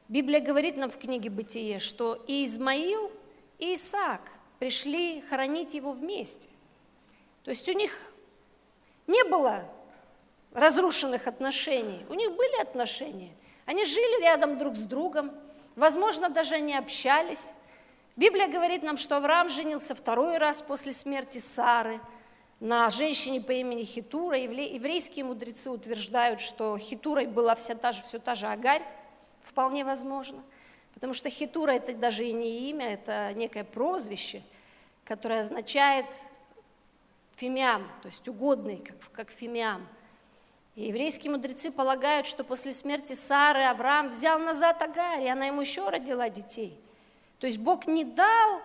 Библия 0.10 0.39
говорит 0.39 0.77
нам 0.77 0.92
в 0.92 1.00
книге 1.00 1.32
«Бытие», 1.32 1.80
что 1.80 2.13
и 2.27 2.46
Измаил, 2.46 3.12
и 3.58 3.74
Исаак 3.74 4.22
пришли 4.60 5.22
хоронить 5.22 5.74
его 5.74 5.92
вместе. 5.92 6.50
То 7.44 7.50
есть 7.50 7.68
у 7.68 7.74
них 7.74 8.13
не 9.08 9.24
было 9.24 9.68
разрушенных 10.58 11.28
отношений, 11.28 12.06
у 12.10 12.14
них 12.14 12.36
были 12.36 12.62
отношения. 12.62 13.32
Они 13.66 13.86
жили 13.86 14.24
рядом 14.24 14.58
друг 14.58 14.76
с 14.76 14.84
другом, 14.84 15.32
возможно, 15.76 16.30
даже 16.30 16.56
они 16.56 16.76
общались. 16.76 17.54
Библия 18.16 18.48
говорит 18.48 18.84
нам, 18.84 18.98
что 18.98 19.18
Авраам 19.18 19.50
женился 19.50 19.96
второй 19.96 20.38
раз 20.38 20.62
после 20.62 20.92
смерти 20.92 21.38
Сары– 21.38 22.00
на 22.60 22.90
женщине 22.90 23.40
по 23.40 23.52
имени 23.52 23.84
Хитура. 23.84 24.38
Еврейские 24.38 25.26
мудрецы 25.26 25.70
утверждают, 25.70 26.42
что 26.42 26.78
Хитурой 26.78 27.28
была 27.28 27.56
вся 27.56 27.76
та 27.76 27.92
же, 27.92 28.02
все 28.02 28.20
та 28.20 28.36
же 28.36 28.48
Агарь, 28.48 28.84
вполне 29.42 29.86
возможно. 29.86 30.44
Потому 30.94 31.14
что 31.14 31.30
Хитура 31.30 31.72
это 31.72 31.94
даже 31.94 32.26
и 32.26 32.34
не 32.34 32.70
имя, 32.70 32.94
это 32.94 33.32
некое 33.34 33.64
прозвище, 33.64 34.42
которое 35.06 35.42
означает 35.42 36.08
фимиам, 37.36 37.88
то 38.02 38.08
есть 38.08 38.28
угодный, 38.28 38.78
как, 38.78 38.98
как 39.12 39.30
фимиам. 39.30 39.88
И 40.77 40.86
еврейские 40.86 41.31
мудрецы 41.31 41.72
полагают, 41.72 42.25
что 42.25 42.46
после 42.46 42.72
смерти 42.72 43.12
Сары 43.12 43.63
Авраам 43.63 44.07
взял 44.07 44.39
назад 44.39 44.81
Агарь, 44.81 45.24
и 45.24 45.27
она 45.27 45.48
ему 45.48 45.60
еще 45.60 45.89
родила 45.89 46.29
детей. 46.29 46.79
То 47.39 47.48
есть 47.48 47.57
Бог 47.57 47.86
не 47.86 48.05
дал 48.05 48.62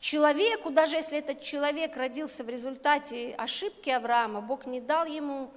Человеку, 0.00 0.70
даже 0.70 0.96
если 0.96 1.18
этот 1.18 1.40
человек 1.42 1.96
родился 1.96 2.44
в 2.44 2.48
результате 2.48 3.34
ошибки 3.36 3.90
Авраама, 3.90 4.40
Бог 4.40 4.64
не 4.66 4.80
дал 4.80 5.06
ему 5.06 5.50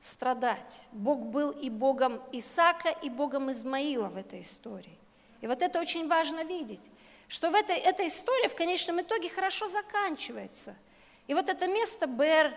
страдать. 0.00 0.86
Бог 0.92 1.18
был 1.18 1.50
и 1.50 1.68
Богом 1.68 2.22
Исаака, 2.32 2.88
и 2.88 3.10
Богом 3.10 3.52
Измаила 3.52 4.08
в 4.08 4.16
этой 4.16 4.40
истории. 4.40 4.96
И 5.42 5.46
вот 5.46 5.60
это 5.60 5.80
очень 5.80 6.08
важно 6.08 6.44
видеть, 6.44 6.80
что 7.28 7.50
в 7.50 7.54
этой, 7.54 7.76
эта 7.76 8.06
история 8.06 8.48
в 8.48 8.54
конечном 8.54 9.02
итоге 9.02 9.28
хорошо 9.28 9.68
заканчивается. 9.68 10.74
И 11.26 11.34
вот 11.34 11.50
это 11.50 11.66
место 11.66 12.06
Бер 12.06 12.54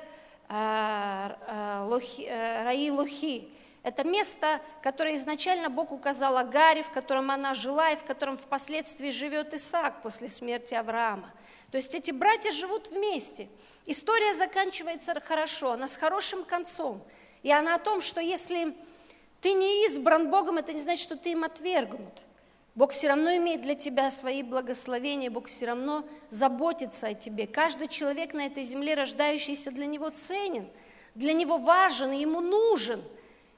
Лохи, 0.51 2.25
э, 2.25 2.63
Раи 2.63 2.89
Лохи, 2.89 3.50
это 3.84 4.03
место, 4.03 4.62
которое 4.84 5.15
изначально 5.15 5.70
Бог 5.70 5.91
указал 5.91 6.38
Агаре, 6.38 6.84
в 6.84 6.91
котором 6.91 7.31
она 7.31 7.53
жила 7.53 7.91
и 7.91 7.96
в 7.96 8.03
котором 8.03 8.38
впоследствии 8.38 9.10
живет 9.10 9.53
Исаак 9.53 10.01
после 10.01 10.27
смерти 10.29 10.74
Авраама. 10.74 11.31
То 11.72 11.77
есть 11.77 11.96
эти 11.96 12.12
братья 12.12 12.51
живут 12.51 12.89
вместе. 12.89 13.48
История 13.86 14.34
заканчивается 14.34 15.17
хорошо, 15.22 15.72
она 15.72 15.88
с 15.88 15.96
хорошим 15.96 16.43
концом. 16.43 17.01
И 17.43 17.51
она 17.51 17.75
о 17.75 17.79
том, 17.79 18.01
что 18.01 18.20
если 18.20 18.75
ты 19.39 19.53
не 19.53 19.86
избран 19.86 20.29
Богом, 20.29 20.58
это 20.58 20.74
не 20.74 20.81
значит, 20.81 21.03
что 21.03 21.15
ты 21.15 21.31
им 21.31 21.43
отвергнут. 21.46 22.25
Бог 22.75 22.91
все 22.91 23.09
равно 23.09 23.35
имеет 23.35 23.61
для 23.61 23.75
тебя 23.75 24.09
свои 24.11 24.43
благословения, 24.43 25.29
Бог 25.29 25.47
все 25.47 25.65
равно 25.65 26.05
заботится 26.29 27.07
о 27.07 27.13
тебе. 27.13 27.47
Каждый 27.47 27.87
человек 27.87 28.33
на 28.33 28.45
этой 28.45 28.63
земле, 28.63 28.93
рождающийся, 28.93 29.71
для 29.71 29.85
него 29.85 30.09
ценен, 30.09 30.67
для 31.15 31.33
него 31.33 31.57
важен, 31.57 32.11
ему 32.11 32.39
нужен– 32.41 33.01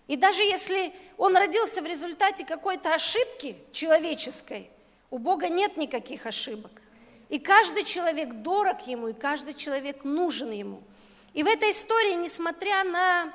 и 0.08 0.18
даже 0.18 0.44
если 0.44 0.94
он 1.18 1.36
родился 1.36 1.82
в 1.82 1.86
результате 1.86 2.46
какой-то 2.46 2.94
ошибки 2.94 3.58
человеческой, 3.72 4.70
у 5.10 5.18
Бога 5.18 5.48
нет 5.50 5.78
никаких 5.78 6.26
ошибок. 6.26 6.72
И 7.30 7.40
каждый 7.40 7.84
человек 7.84 8.34
дорог 8.34 8.86
ему, 8.86 9.10
и 9.10 9.14
каждый 9.14 9.54
человек 9.54 10.04
нужен 10.04 10.52
ему. 10.52 10.84
И 11.34 11.42
в 11.42 11.48
этой 11.48 11.72
истории, 11.72 12.14
несмотря 12.16 12.84
на 12.84 13.34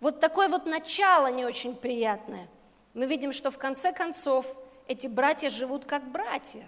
вот 0.00 0.20
такое 0.20 0.48
вот 0.48 0.66
начало 0.66 1.28
не 1.28 1.44
очень 1.44 1.74
приятное, 1.74 2.48
мы 2.94 3.06
видим, 3.06 3.32
что 3.32 3.50
в 3.50 3.58
конце 3.58 3.92
концов 3.92 4.56
эти 4.90 5.06
братья 5.06 5.50
живут 5.50 5.84
как 5.84 6.10
братья. 6.10 6.66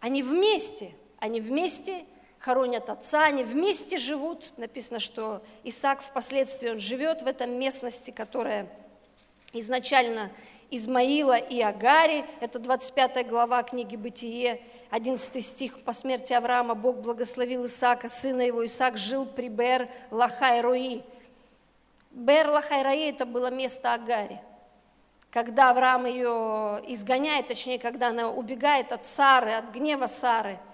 Они 0.00 0.20
вместе, 0.20 0.90
они 1.20 1.40
вместе 1.40 2.06
хоронят 2.40 2.90
отца, 2.90 3.26
они 3.26 3.44
вместе 3.44 3.98
живут. 3.98 4.52
Написано, 4.56 4.98
что 4.98 5.40
Исаак 5.62 6.02
впоследствии 6.02 6.70
он 6.70 6.80
живет 6.80 7.22
в 7.22 7.28
этом 7.28 7.52
местности, 7.52 8.10
которая 8.10 8.68
изначально 9.52 10.32
Измаила 10.72 11.36
и 11.36 11.60
Агари, 11.60 12.24
это 12.40 12.58
25 12.58 13.28
глава 13.28 13.62
книги 13.62 13.94
«Бытие», 13.94 14.60
11 14.90 15.46
стих, 15.46 15.84
по 15.84 15.92
смерти 15.92 16.32
Авраама 16.32 16.74
Бог 16.74 16.96
благословил 16.96 17.66
Исаака, 17.66 18.08
сына 18.08 18.40
его, 18.40 18.66
Исаак 18.66 18.96
жил 18.96 19.24
при 19.24 19.48
Бер 19.48 19.88
Лахай-Рои. 20.10 21.02
Бер 22.10 22.48
Лахай-Рои– 22.48 23.10
это 23.10 23.24
было 23.24 23.52
место 23.52 23.94
Агари. 23.94 24.40
Когда 25.34 25.70
Авраам 25.70 26.06
ее 26.06 26.80
изгоняет, 26.86 27.48
точнее, 27.48 27.78
когда 27.78 28.08
она 28.08 28.30
убегает 28.30 28.92
от 28.92 29.04
Сары, 29.04 29.52
от 29.52 29.68
гнева 29.74 30.06
Сары– 30.06 30.58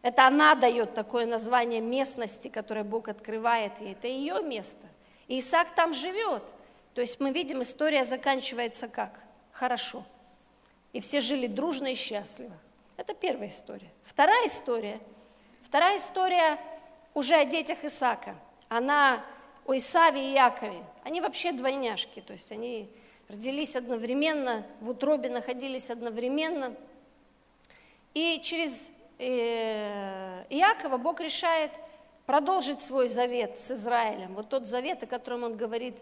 это 0.00 0.26
она 0.26 0.54
дает 0.54 0.94
такое 0.94 1.26
название 1.26 1.82
местности, 1.82 2.48
которое 2.48 2.84
Бог 2.84 3.08
открывает 3.08 3.78
ей. 3.80 3.92
Это 3.92 4.06
ее 4.06 4.42
место. 4.42 4.86
И 5.26 5.40
Исаак 5.40 5.74
там 5.74 5.92
живет. 5.92 6.42
То 6.94 7.02
есть 7.02 7.20
мы 7.20 7.32
видим, 7.32 7.60
история 7.60 8.04
заканчивается 8.04 8.88
как? 8.88 9.20
Хорошо. 9.52 10.02
И 10.94 11.00
все 11.00 11.20
жили 11.20 11.46
дружно 11.46 11.88
и 11.88 11.94
счастливо. 11.94 12.56
Это 12.96 13.12
первая 13.12 13.50
история. 13.50 13.90
Вторая 14.04 14.46
история. 14.46 15.00
Вторая 15.62 15.98
история 15.98 16.58
уже 17.12 17.34
о 17.34 17.44
детях 17.44 17.84
Исаака. 17.84 18.34
Она 18.70 19.22
о 19.66 19.76
Исаве 19.76 20.30
и 20.30 20.32
Якове. 20.32 20.82
Они 21.04 21.20
вообще 21.20 21.52
двойняшки, 21.52 22.20
то 22.20 22.32
есть 22.32 22.52
они 22.52 22.88
родились 23.28 23.76
одновременно, 23.76 24.66
в 24.80 24.90
утробе 24.90 25.28
находились 25.28 25.90
одновременно. 25.90 26.74
И 28.14 28.40
через 28.42 28.90
Э, 29.18 30.44
Иакова 30.48 30.96
Бог 30.96 31.20
решает 31.20 31.72
продолжить 32.26 32.80
свой 32.80 33.08
завет 33.08 33.58
с 33.58 33.72
Израилем, 33.72 34.34
вот 34.34 34.48
тот 34.48 34.66
завет, 34.66 35.02
о 35.02 35.06
котором 35.06 35.42
он 35.42 35.56
говорит 35.56 35.96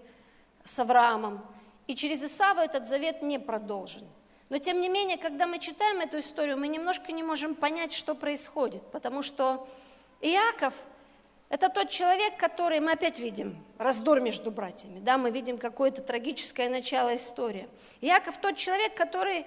с 0.64 0.78
Авраамом. 0.78 1.44
И 1.86 1.94
через 1.94 2.22
Исава 2.22 2.60
этот 2.60 2.86
завет 2.86 3.22
не 3.22 3.38
продолжен. 3.38 4.02
Но 4.48 4.58
тем 4.58 4.80
не 4.80 4.88
менее, 4.88 5.16
когда 5.16 5.46
мы 5.46 5.58
читаем 5.58 6.00
эту 6.00 6.18
историю, 6.18 6.58
мы 6.58 6.68
немножко 6.68 7.12
не 7.12 7.22
можем 7.22 7.54
понять, 7.54 7.92
что 7.92 8.14
происходит, 8.14 8.82
потому 8.90 9.22
что 9.22 9.66
Иаков– 10.20 10.74
это 11.48 11.68
тот 11.68 11.90
человек, 11.90 12.36
который, 12.36 12.80
мы 12.80 12.92
опять 12.92 13.20
видим, 13.20 13.56
раздор 13.78 14.20
между 14.20 14.50
братьями, 14.50 14.98
да, 14.98 15.16
мы 15.16 15.30
видим 15.30 15.58
какое-то 15.58 16.02
трагическое 16.02 16.68
начало 16.68 17.14
истории. 17.14 17.68
Иаков– 18.00 18.38
тот 18.40 18.56
человек, 18.56 18.94
который 18.94 19.46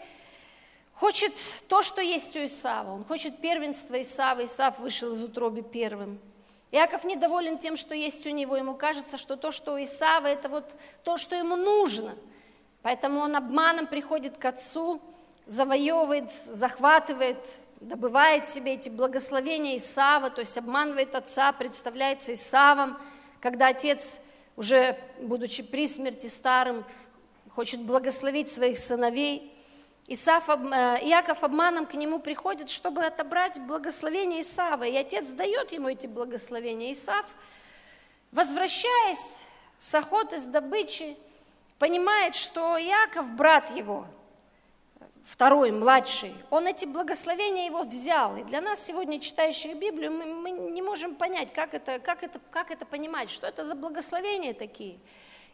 хочет 0.94 1.34
то, 1.68 1.82
что 1.82 2.02
есть 2.02 2.36
у 2.36 2.44
Исава. 2.46 2.94
Он 2.94 3.04
хочет 3.04 3.40
первенства 3.40 4.02
Исава. 4.02 4.46
Исав 4.46 4.80
вышел 4.80 5.14
из 5.14 5.24
утроби 5.24 5.62
первым. 5.62 6.20
Иаков 6.72 7.04
недоволен 7.04 7.58
тем, 7.58 7.78
что 7.78 7.96
есть 7.96 8.28
у 8.28 8.30
него. 8.30 8.56
Ему 8.56 8.76
кажется, 8.76 9.18
что 9.18 9.36
то, 9.36 9.52
что 9.52 9.74
у 9.74 9.84
Исава, 9.84 10.28
это 10.28 10.50
вот 10.50 10.76
то, 11.04 11.18
что 11.18 11.36
ему 11.36 11.56
нужно. 11.56 12.16
Поэтому 12.82 13.22
он 13.22 13.36
обманом 13.36 13.88
приходит 13.88 14.38
к 14.38 14.46
отцу, 14.46 15.02
завоевывает, 15.48 16.32
захватывает, 16.32 17.60
добывает 17.80 18.48
себе 18.48 18.74
эти 18.74 18.90
благословения 18.90 19.78
Исава, 19.78 20.30
то 20.30 20.42
есть 20.42 20.58
обманывает 20.58 21.16
отца, 21.16 21.52
представляется 21.52 22.34
Исавом, 22.34 22.98
когда 23.40 23.68
отец, 23.68 24.22
уже 24.56 24.98
будучи 25.22 25.64
при 25.64 25.88
смерти 25.88 26.28
старым, 26.28 26.84
хочет 27.50 27.82
благословить 27.82 28.50
своих 28.50 28.78
сыновей– 28.78 29.54
Исаф, 30.12 30.50
э, 30.50 30.54
Иаков 31.04 31.44
обманом 31.44 31.86
к 31.86 31.94
нему 31.94 32.18
приходит, 32.18 32.72
чтобы 32.72 33.06
отобрать 33.06 33.60
благословение 33.62 34.42
Исава. 34.42 34.86
И 34.86 34.98
отец 34.98 35.30
дает 35.34 35.72
ему 35.72 35.88
эти 35.88 36.08
благословения. 36.08 36.92
Исаф, 36.94 37.28
возвращаясь 38.32 39.44
с 39.78 39.94
охоты, 39.94 40.40
с 40.40 40.48
добычи, 40.48 41.16
понимает, 41.78 42.34
что 42.34 42.76
Иаков, 42.80 43.32
брат 43.34 43.70
его, 43.76 44.08
второй, 45.30 45.72
младший, 45.72 46.34
он 46.50 46.66
эти 46.66 46.86
благословения 46.86 47.68
его 47.68 47.84
взял. 47.84 48.36
И 48.38 48.44
для 48.44 48.62
нас 48.62 48.84
сегодня, 48.84 49.20
читающих 49.20 49.78
Библию, 49.78 50.12
мы, 50.12 50.26
мы 50.26 50.52
не 50.52 50.82
можем 50.82 51.16
понять, 51.16 51.54
как 51.54 51.74
это, 51.76 52.00
как, 52.00 52.24
это, 52.24 52.40
как 52.50 52.72
это 52.72 52.86
понимать, 52.86 53.30
что 53.30 53.46
это 53.46 53.64
за 53.64 53.76
благословения 53.76 54.54
такие. 54.54 54.98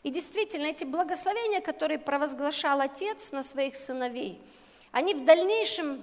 И 0.04 0.10
действительно, 0.12 0.68
эти 0.68 0.86
благословения, 0.86 1.60
которые 1.60 2.00
провозглашал 2.00 2.80
отец 2.80 3.34
на 3.34 3.44
своих 3.44 3.76
сыновей, 3.76 4.42
они 4.92 5.14
в 5.14 5.26
дальнейшем 5.26 6.02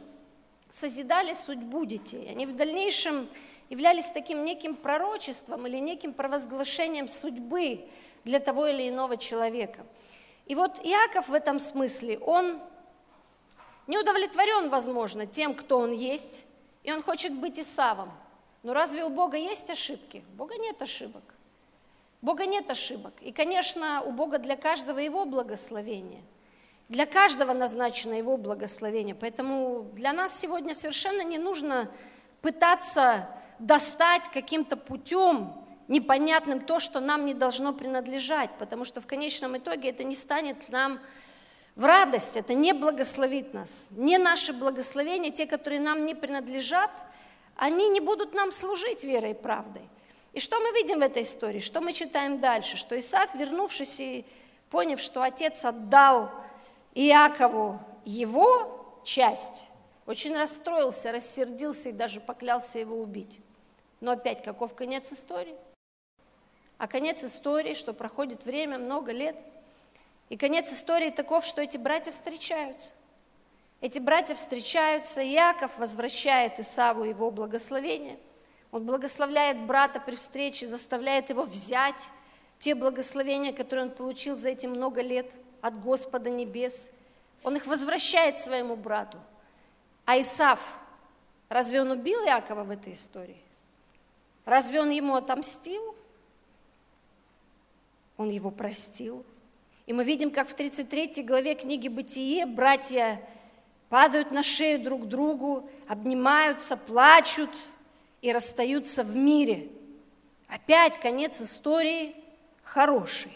созидали 0.69 1.33
судьбу 1.33 1.87
детей, 1.87 2.29
они 2.31 2.45
в 2.45 2.55
дальнейшем 2.55 3.29
являлись 3.71 4.11
таким 4.11 4.45
неким 4.45 4.76
пророчеством 4.76 5.67
или 5.67 5.79
неким 5.79 6.12
провозглашением 6.12 7.09
судьбы 7.09 7.88
для 8.25 8.38
того 8.38 8.67
или 8.67 8.91
иного 8.91 9.17
человека. 9.17 9.87
И 10.45 10.55
вот 10.55 10.79
Иаков 10.85 11.29
в 11.29 11.33
этом 11.33 11.59
смысле, 11.59 12.19
он 12.19 12.61
не 13.87 13.99
удовлетворен, 13.99 14.71
возможно, 14.71 15.27
тем, 15.27 15.55
кто 15.55 15.79
он 15.79 15.93
есть, 15.93 16.47
и 16.83 16.93
он 16.93 17.03
хочет 17.03 17.33
быть 17.33 17.59
Исавом. 17.59 18.12
Но 18.62 18.75
разве 18.75 19.05
у 19.05 19.09
Бога 19.09 19.37
есть 19.37 19.71
ошибки? 19.71 20.25
У 20.33 20.37
Бога 20.37 20.57
нет 20.57 20.81
ошибок. 20.81 21.23
У 22.21 22.27
Бога 22.27 22.47
нет 22.47 22.71
ошибок. 22.71 23.15
И, 23.21 23.33
конечно, 23.33 24.03
у 24.03 24.12
Бога 24.12 24.39
для 24.39 24.57
каждого 24.57 24.99
его 24.99 25.25
благословение. 25.25 26.23
Для 26.89 27.07
каждого 27.07 27.53
назначено 27.53 28.15
его 28.15 28.37
благословение. 28.37 29.15
Поэтому 29.15 29.91
для 29.95 30.12
нас 30.12 30.39
сегодня 30.39 30.75
совершенно 30.75 31.23
не 31.23 31.39
нужно 31.39 31.91
пытаться 32.41 33.29
достать 33.59 34.29
каким-то 34.29 34.77
путем 34.77 35.55
непонятным 35.89 36.61
то, 36.61 36.79
что 36.79 37.01
нам 37.01 37.27
не 37.27 37.35
должно 37.35 37.73
принадлежать, 37.73 38.51
потому 38.59 38.85
что 38.85 39.01
в 39.01 39.07
конечном 39.07 39.57
итоге 39.57 39.91
это 39.91 40.05
не 40.05 40.15
станет 40.15 40.69
нам 40.71 41.01
в 41.75 41.85
радость, 41.85 42.37
это 42.37 42.55
не 42.55 42.73
благословит 42.75 43.55
нас. 43.55 43.88
Не 43.93 44.19
наши 44.19 44.52
благословения, 44.52 45.31
те, 45.31 45.47
которые 45.47 45.81
нам 45.81 46.05
не 46.05 46.14
принадлежат, 46.14 46.91
они 47.57 47.88
не 47.88 48.00
будут 48.00 48.35
нам 48.35 48.52
служить 48.52 49.05
верой 49.05 49.31
и 49.31 49.35
правдой. 49.35 49.88
И 50.35 50.41
что 50.41 50.61
мы 50.61 50.73
видим 50.73 50.99
в 50.99 51.02
этой 51.02 51.23
истории? 51.23 51.61
Что 51.61 51.81
мы 51.81 51.93
читаем 51.93 52.37
дальше? 52.37 52.76
Что 52.76 52.99
Исаак, 52.99 53.35
вернувшись 53.35 54.00
и 54.00 54.26
поняв, 54.71 55.00
что 55.00 55.23
отец 55.23 55.64
отдал 55.64 56.31
Иакову 56.95 57.81
его 58.05 59.00
часть, 59.05 59.69
очень 60.07 60.37
расстроился, 60.37 61.12
рассердился 61.12 61.91
и 61.91 61.93
даже 61.93 62.21
поклялся 62.21 62.79
его 62.79 62.97
убить. 62.97 63.41
Но 64.00 64.12
опять, 64.12 64.43
каков 64.43 64.75
конец 64.75 65.12
истории? 65.12 65.55
А 66.76 66.87
конец 66.87 67.25
истории, 67.25 67.75
что 67.75 67.95
проходит 67.95 68.45
время, 68.45 68.79
много 68.79 69.12
лет– 69.12 69.37
и 70.33 70.37
конец 70.39 70.73
истории 70.73 71.11
таков, 71.11 71.45
что 71.45 71.61
эти 71.61 71.77
братья 71.77 72.11
встречаются. 72.11 72.95
Эти 73.83 73.99
братья 73.99 74.35
встречаются, 74.35 75.23
Иаков 75.23 75.77
возвращает 75.77 76.59
Исаву 76.59 77.05
его 77.05 77.31
благословение. 77.31 78.19
Он 78.71 78.87
благословляет 78.87 79.59
брата 79.67 80.01
при 80.01 80.15
встрече, 80.15 80.67
заставляет 80.67 81.29
его 81.29 81.43
взять 81.43 82.09
те 82.59 82.75
благословения, 82.75 83.53
которые 83.53 83.85
он 83.89 83.91
получил 83.91 84.39
за 84.39 84.49
эти 84.49 84.67
много 84.67 85.03
лет 85.03 85.35
от 85.61 85.79
Господа 85.79 86.31
Небес. 86.31 86.91
Он 87.43 87.57
их 87.57 87.67
возвращает 87.67 88.39
своему 88.39 88.75
брату. 88.75 89.19
А 90.07 90.19
Исав, 90.19 90.79
разве 91.51 91.83
он 91.83 91.91
убил 91.91 92.21
Иакова 92.21 92.65
в 92.65 92.71
этой 92.71 92.95
истории? 92.95 93.43
Разве 94.47 94.81
он 94.81 94.89
ему 94.89 95.15
отомстил? 95.15 95.95
Он 98.17 98.31
его 98.31 98.51
простил. 98.51 99.27
И 99.87 99.93
мы 99.93 100.05
видим, 100.05 100.31
как 100.31 100.49
в 100.49 100.55
33 100.55 101.23
главе 101.25 101.55
книги 101.55 101.89
«Бытие» 101.89 102.47
братья 102.47 103.21
падают 103.89 104.31
на 104.31 104.43
шею 104.43 104.81
друг 104.81 105.09
другу, 105.09 105.69
обнимаются, 105.89 106.77
плачут 106.77 107.51
и 108.21 108.33
расстаются 108.33 109.03
в 109.03 109.17
мире. 109.17 109.69
Опять 110.47 110.99
конец 110.99 111.43
истории 111.43 112.15
хороший. 112.62 113.33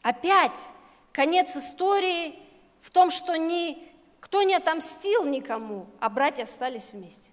Опять 0.00 0.66
конец 1.12 1.54
истории 1.56 2.38
в 2.80 2.90
том, 2.90 3.10
что 3.10 3.36
никто 3.36 4.42
не 4.42 4.54
отомстил 4.54 5.26
никому, 5.26 5.86
а 6.00 6.08
братья 6.08 6.44
остались 6.44 6.92
вместе. 6.92 7.30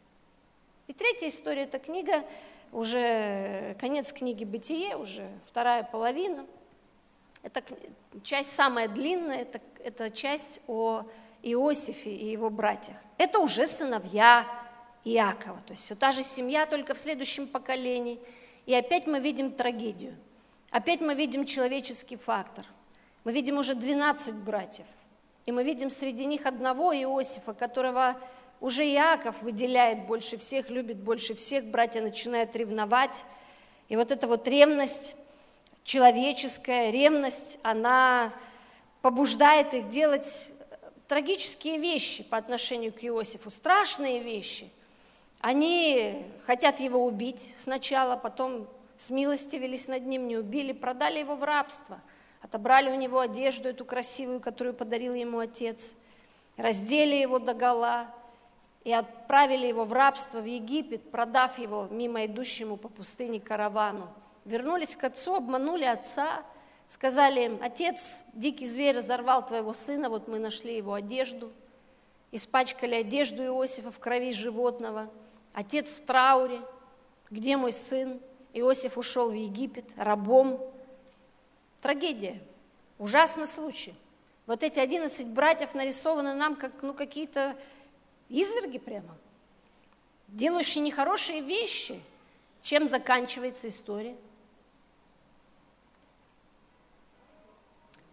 И 0.87 0.93
третья 0.93 1.29
история– 1.29 1.61
это 1.63 1.79
книга, 1.79 2.25
уже 2.73 3.77
конец 3.79 4.11
книги 4.11 4.43
«Бытие», 4.43 4.97
уже 4.97 5.29
вторая 5.45 5.83
половина– 5.83 6.45
это 7.43 7.61
часть 8.23 8.53
самая 8.53 8.87
длинная, 8.87 9.41
это, 9.41 9.59
это 9.83 10.09
часть 10.09 10.61
о 10.67 11.03
Иосифе 11.43 12.09
и 12.09 12.31
его 12.31 12.49
братьях. 12.49 12.97
Это 13.17 13.39
уже 13.39 13.67
сыновья 13.67 14.47
Иакова, 15.03 15.59
то 15.67 15.73
есть 15.73 15.83
все 15.83 15.95
та 15.95 16.13
же 16.13 16.23
семья, 16.23 16.65
только 16.65 16.93
в 16.93 16.99
следующем 16.99 17.47
поколении. 17.47 18.19
И 18.65 18.73
опять 18.73 19.07
мы 19.07 19.19
видим 19.19 19.51
трагедию, 19.51 20.15
опять 20.71 21.01
мы 21.01 21.13
видим 21.13 21.45
человеческий 21.45 22.15
фактор. 22.15 22.65
Мы 23.25 23.31
видим 23.31 23.57
уже 23.57 23.75
12 23.75 24.35
братьев, 24.43 24.87
и 25.45 25.51
мы 25.51 25.63
видим 25.63 25.89
среди 25.89 26.25
них 26.25 26.45
одного 26.45 26.93
Иосифа, 26.93 27.53
которого 27.53 28.17
уже 28.59 28.85
Иаков 28.85 29.41
выделяет 29.41 30.05
больше 30.05 30.37
всех, 30.37 30.69
любит 30.69 30.97
больше 30.97 31.33
всех, 31.33 31.65
братья 31.65 32.01
начинают 32.01 32.55
ревновать. 32.55 33.25
И 33.89 33.97
вот 33.97 34.11
эта 34.11 34.27
вот 34.27 34.47
ревность 34.47 35.17
человеческая 35.83 36.91
ревность, 36.91 37.59
она 37.63 38.33
побуждает 39.01 39.73
их 39.73 39.89
делать 39.89 40.53
трагические 41.07 41.77
вещи 41.77 42.23
по 42.23 42.37
отношению 42.37 42.93
к 42.93 43.03
Иосифу, 43.03 43.51
страшные 43.51 44.19
вещи. 44.19 44.69
Они 45.41 46.25
хотят 46.45 46.79
его 46.79 47.05
убить 47.05 47.53
сначала, 47.57 48.15
потом 48.15 48.67
смилостивились 48.95 49.89
над 49.89 50.05
ним, 50.05 50.27
не 50.27 50.37
убили, 50.37 50.71
продали 50.71 51.19
его 51.19 51.35
в 51.35 51.43
рабство, 51.43 51.99
отобрали 52.41 52.89
у 52.89 52.95
него 52.95 53.19
одежду 53.19 53.69
эту 53.69 53.83
красивую, 53.83 54.39
которую 54.39 54.73
подарил 54.73 55.13
ему 55.13 55.39
отец, 55.39 55.95
раздели 56.55 57.15
его 57.15 57.39
до 57.39 57.53
гола 57.53 58.07
и 58.85 58.93
отправили 58.93 59.67
его 59.67 59.83
в 59.83 59.91
рабство 59.91 60.39
в 60.39 60.45
Египет, 60.45 61.11
продав 61.11 61.59
его 61.59 61.87
мимо 61.91 62.25
идущему 62.25 62.77
по 62.77 62.87
пустыне 62.87 63.41
каравану– 63.41 64.07
вернулись 64.45 64.95
к 64.95 65.03
отцу, 65.03 65.35
обманули 65.35 65.85
отца, 65.85 66.43
сказали 66.87 67.45
им, 67.45 67.59
отец, 67.61 68.23
дикий 68.33 68.65
зверь 68.65 68.97
разорвал 68.97 69.45
твоего 69.45 69.73
сына, 69.73 70.09
вот 70.09 70.27
мы 70.27 70.39
нашли 70.39 70.77
его 70.77 70.93
одежду, 70.93 71.51
испачкали 72.31 72.95
одежду 72.95 73.43
Иосифа 73.43 73.91
в 73.91 73.99
крови 73.99 74.31
животного, 74.31 75.09
отец 75.53 75.95
в 75.95 76.05
трауре, 76.05 76.59
где 77.29 77.57
мой 77.57 77.73
сын? 77.73 78.19
Иосиф 78.53 78.97
ушел 78.99 79.31
в 79.31 79.33
Египет 79.33 79.85
рабом. 79.97 80.61
Трагедия, 81.81 82.39
ужасный 82.99 83.47
случай. 83.47 83.95
Вот 84.45 84.61
эти 84.61 84.79
11 84.79 85.27
братьев 85.29 85.73
нарисованы 85.73 86.35
нам 86.35 86.55
как 86.55 86.83
ну, 86.83 86.93
какие-то 86.93 87.55
изверги 88.29 88.77
прямо, 88.77 89.17
делающие 90.27 90.83
нехорошие 90.83 91.41
вещи. 91.41 91.99
Чем 92.61 92.87
заканчивается 92.87 93.67
история? 93.67 94.15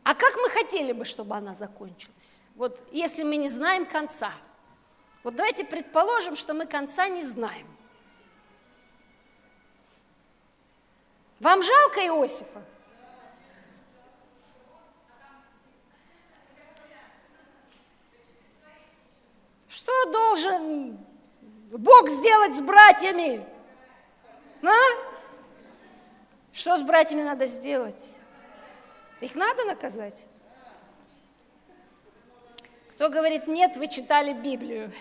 А 0.02 0.14
как 0.14 0.34
мы 0.36 0.48
хотели 0.50 0.92
бы, 0.92 1.04
чтобы 1.04 1.36
она 1.36 1.54
закончилась? 1.54 2.42
Вот 2.54 2.82
если 2.90 3.22
мы 3.22 3.36
не 3.36 3.48
знаем 3.48 3.86
конца. 3.86 4.32
Вот 5.22 5.34
давайте 5.34 5.64
предположим, 5.64 6.36
что 6.36 6.54
мы 6.54 6.66
конца 6.66 7.08
не 7.08 7.22
знаем. 7.22 7.66
Вам 11.38 11.62
жалко 11.62 12.00
Иосифа? 12.00 12.62
Что 19.68 20.10
должен 20.10 20.98
Бог 21.70 22.08
сделать 22.08 22.56
с 22.56 22.60
братьями? 22.60 23.46
А? 24.62 24.70
Что 26.52 26.76
с 26.76 26.82
братьями 26.82 27.22
надо 27.22 27.46
сделать? 27.46 28.19
Их 29.20 29.34
надо 29.34 29.64
наказать? 29.64 30.26
Кто 32.92 33.08
говорит, 33.08 33.46
нет, 33.46 33.76
вы 33.76 33.86
читали 33.86 34.32
Библию. 34.32 34.92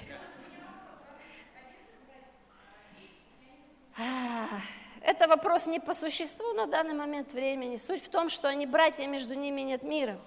Это 5.02 5.28
вопрос 5.28 5.68
не 5.68 5.80
по 5.80 5.94
существу 5.94 6.54
на 6.54 6.66
данный 6.66 6.94
момент 6.94 7.34
времени. 7.34 7.78
Суть 7.78 8.04
в 8.04 8.10
том, 8.10 8.30
что 8.30 8.48
они 8.48 8.66
братья, 8.66 9.08
между 9.08 9.34
ними 9.36 9.62
нет 9.62 9.84
мира. 9.84 10.18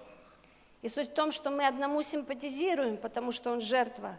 И 0.83 0.89
суть 0.89 1.11
в 1.11 1.15
том, 1.15 1.31
что 1.31 1.51
мы 1.51 1.67
одному 1.67 2.03
симпатизируем, 2.03 2.97
потому 2.97 3.33
что 3.33 3.53
он 3.53 3.61
жертва, 3.61 4.19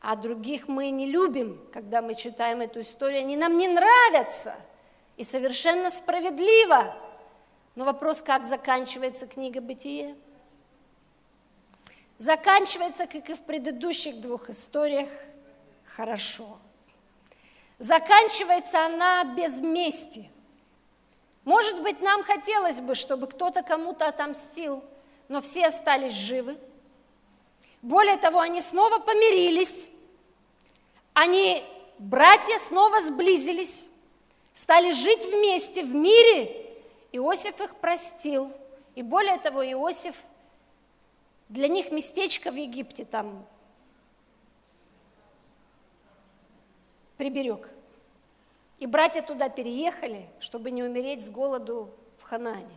а 0.00 0.16
других 0.16 0.66
мы 0.66 0.90
не 0.90 1.06
любим, 1.06 1.60
когда 1.72 2.02
мы 2.02 2.14
читаем 2.14 2.60
эту 2.60 2.80
историю. 2.80 3.20
Они 3.20 3.36
нам 3.36 3.56
не 3.56 3.68
нравятся. 3.68 4.56
И 5.16 5.24
совершенно 5.24 5.90
справедливо. 5.90 6.96
Но 7.74 7.84
вопрос, 7.84 8.22
как 8.22 8.44
заканчивается 8.44 9.26
книга 9.26 9.60
«Бытие»? 9.60 10.16
заканчивается, 12.18 13.06
как 13.06 13.28
и 13.28 13.34
в 13.34 13.42
предыдущих 13.42 14.20
двух 14.20 14.50
историях, 14.50 15.08
хорошо. 15.96 16.58
Заканчивается 17.78 18.86
она 18.86 19.24
без 19.24 19.60
мести. 19.60 20.30
Может 21.44 21.82
быть, 21.82 22.00
нам 22.00 22.22
хотелось 22.22 22.80
бы, 22.80 22.94
чтобы 22.94 23.26
кто-то 23.26 23.62
кому-то 23.62 24.06
отомстил, 24.06 24.82
но 25.28 25.40
все 25.40 25.66
остались 25.66 26.12
живы. 26.12 26.56
Более 27.82 28.16
того, 28.16 28.40
они 28.40 28.62
снова 28.62 28.98
помирились, 28.98 29.90
они, 31.12 31.62
братья, 31.98 32.56
снова 32.56 33.02
сблизились, 33.02 33.90
стали 34.54 34.90
жить 34.90 35.24
вместе 35.26 35.82
в 35.82 35.94
мире. 35.94 36.63
Иосиф 37.14 37.60
их 37.60 37.76
простил. 37.76 38.52
И 38.96 39.02
более 39.02 39.38
того, 39.38 39.64
Иосиф 39.64 40.24
для 41.48 41.68
них 41.68 41.92
местечко 41.92 42.50
в 42.50 42.56
Египте 42.56 43.04
там 43.04 43.46
приберег. 47.16 47.70
И 48.80 48.86
братья 48.86 49.22
туда 49.22 49.48
переехали, 49.48 50.28
чтобы 50.40 50.72
не 50.72 50.82
умереть 50.82 51.24
с 51.24 51.30
голоду 51.30 51.94
в 52.18 52.24
Ханане. 52.24 52.74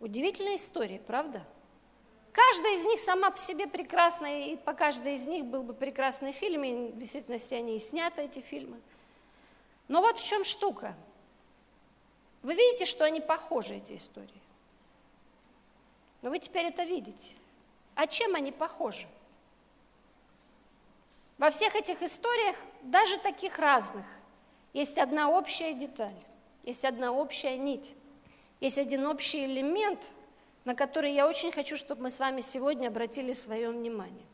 Удивительная 0.00 0.56
история, 0.56 0.98
правда? 0.98 1.42
Каждая 2.32 2.74
из 2.74 2.84
них 2.84 3.00
сама 3.00 3.30
по 3.30 3.38
себе 3.38 3.66
прекрасная, 3.66 4.48
и 4.48 4.56
по 4.56 4.74
каждой 4.74 5.14
из 5.14 5.26
них 5.26 5.46
был 5.46 5.62
бы 5.62 5.72
прекрасный 5.72 6.32
фильм, 6.32 6.64
и 6.64 6.92
в 6.92 6.98
действительности 6.98 7.54
они 7.54 7.76
и 7.76 7.78
сняты, 7.78 8.22
эти 8.22 8.40
фильмы. 8.40 8.78
Но 9.88 10.02
вот 10.02 10.18
в 10.18 10.24
чем 10.24 10.44
штука. 10.44 10.94
Вы 12.42 12.54
видите, 12.54 12.84
что 12.84 13.04
они 13.04 13.20
похожи, 13.20 13.76
эти 13.76 13.94
истории? 13.94 14.42
Но 16.22 16.30
вы 16.30 16.38
теперь 16.38 16.66
это 16.66 16.84
видите. 16.84 17.34
А 17.94 18.06
чем 18.06 18.34
они 18.34 18.52
похожи? 18.52 19.06
Во 21.38 21.50
всех 21.50 21.74
этих 21.74 22.02
историях, 22.02 22.56
даже 22.82 23.18
таких 23.18 23.58
разных, 23.58 24.06
есть 24.72 24.98
одна 24.98 25.30
общая 25.30 25.74
деталь, 25.74 26.14
есть 26.62 26.84
одна 26.84 27.12
общая 27.12 27.58
нить, 27.58 27.94
есть 28.60 28.78
один 28.78 29.06
общий 29.06 29.44
элемент, 29.44 30.12
на 30.64 30.74
который 30.74 31.12
я 31.12 31.28
очень 31.28 31.50
хочу, 31.50 31.76
чтобы 31.76 32.02
мы 32.02 32.10
с 32.10 32.20
вами 32.20 32.40
сегодня 32.40 32.88
обратили 32.88 33.32
свое 33.32 33.70
внимание. 33.70 34.26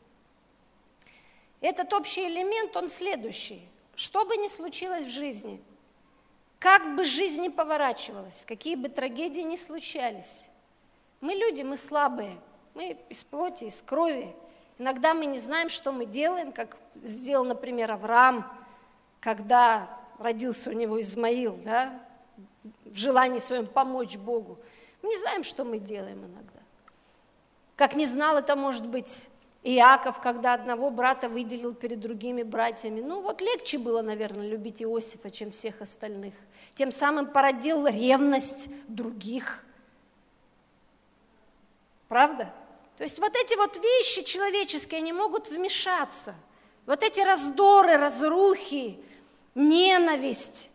Этот 1.61 1.91
общий 1.93 2.25
элемент, 2.27 2.75
он 2.77 2.87
следующий. 2.87 3.67
Что 3.95 4.23
бы 4.23 4.37
ни 4.37 4.47
случилось 4.47 5.03
в 5.03 5.09
жизни, 5.09 5.61
как 6.59 6.95
бы 6.95 7.05
жизнь 7.05 7.43
ни 7.43 7.47
поворачивалась, 7.47 8.45
какие 8.45 8.75
бы 8.75 8.89
трагедии 8.89 9.41
ни 9.41 9.55
случались, 9.55 10.49
мы 11.21 11.33
люди, 11.33 11.61
мы 11.61 11.77
слабые, 11.77 12.37
мы 12.73 12.97
из 13.09 13.23
плоти, 13.23 13.65
из 13.65 13.81
крови. 13.81 14.33
Иногда 14.77 15.13
мы 15.13 15.25
не 15.25 15.39
знаем, 15.39 15.69
что 15.69 15.91
мы 15.91 16.05
делаем, 16.05 16.51
как 16.51 16.77
сделал, 16.95 17.45
например, 17.45 17.91
Авраам, 17.91 18.49
когда 19.19 19.89
родился 20.17 20.69
у 20.69 20.73
него 20.73 20.99
Измаил, 21.01 21.59
да, 21.63 21.99
в 22.85 22.95
желании 22.95 23.39
своем 23.39 23.67
помочь 23.67 24.17
Богу. 24.17 24.57
Мы 25.01 25.09
не 25.09 25.17
знаем, 25.17 25.43
что 25.43 25.63
мы 25.63 25.79
делаем 25.79 26.19
иногда. 26.19 26.59
Как 27.75 27.95
не 27.95 28.05
знал 28.05 28.37
это, 28.37 28.55
может 28.55 28.85
быть, 28.85 29.29
Иаков, 29.63 30.21
когда 30.21 30.53
одного 30.53 30.89
брата 30.89 31.27
выделил 31.27 31.73
перед 31.73 31.99
другими 31.99 32.43
братьями. 32.43 33.01
Ну 33.01 33.21
вот 33.21 33.41
легче 33.41 33.77
было, 33.77 34.01
наверное, 34.01 34.47
любить 34.47 34.81
Иосифа, 34.81 35.31
чем 35.31 35.51
всех 35.51 35.81
остальных. 35.81 36.33
Тем 36.75 36.91
самым 36.91 37.27
породил 37.27 37.85
ревность 37.87 38.69
других. 38.87 39.65
Правда? 42.07 42.53
То 42.97 43.03
есть 43.03 43.19
вот 43.19 43.35
эти 43.35 43.55
вот 43.55 43.77
вещи 43.77 44.23
человеческие, 44.23 44.99
они 44.99 45.13
могут 45.13 45.49
вмешаться. 45.49 46.35
Вот 46.85 47.03
эти 47.03 47.19
раздоры, 47.19 47.97
разрухи, 47.97 48.97
ненависть, 49.55 50.71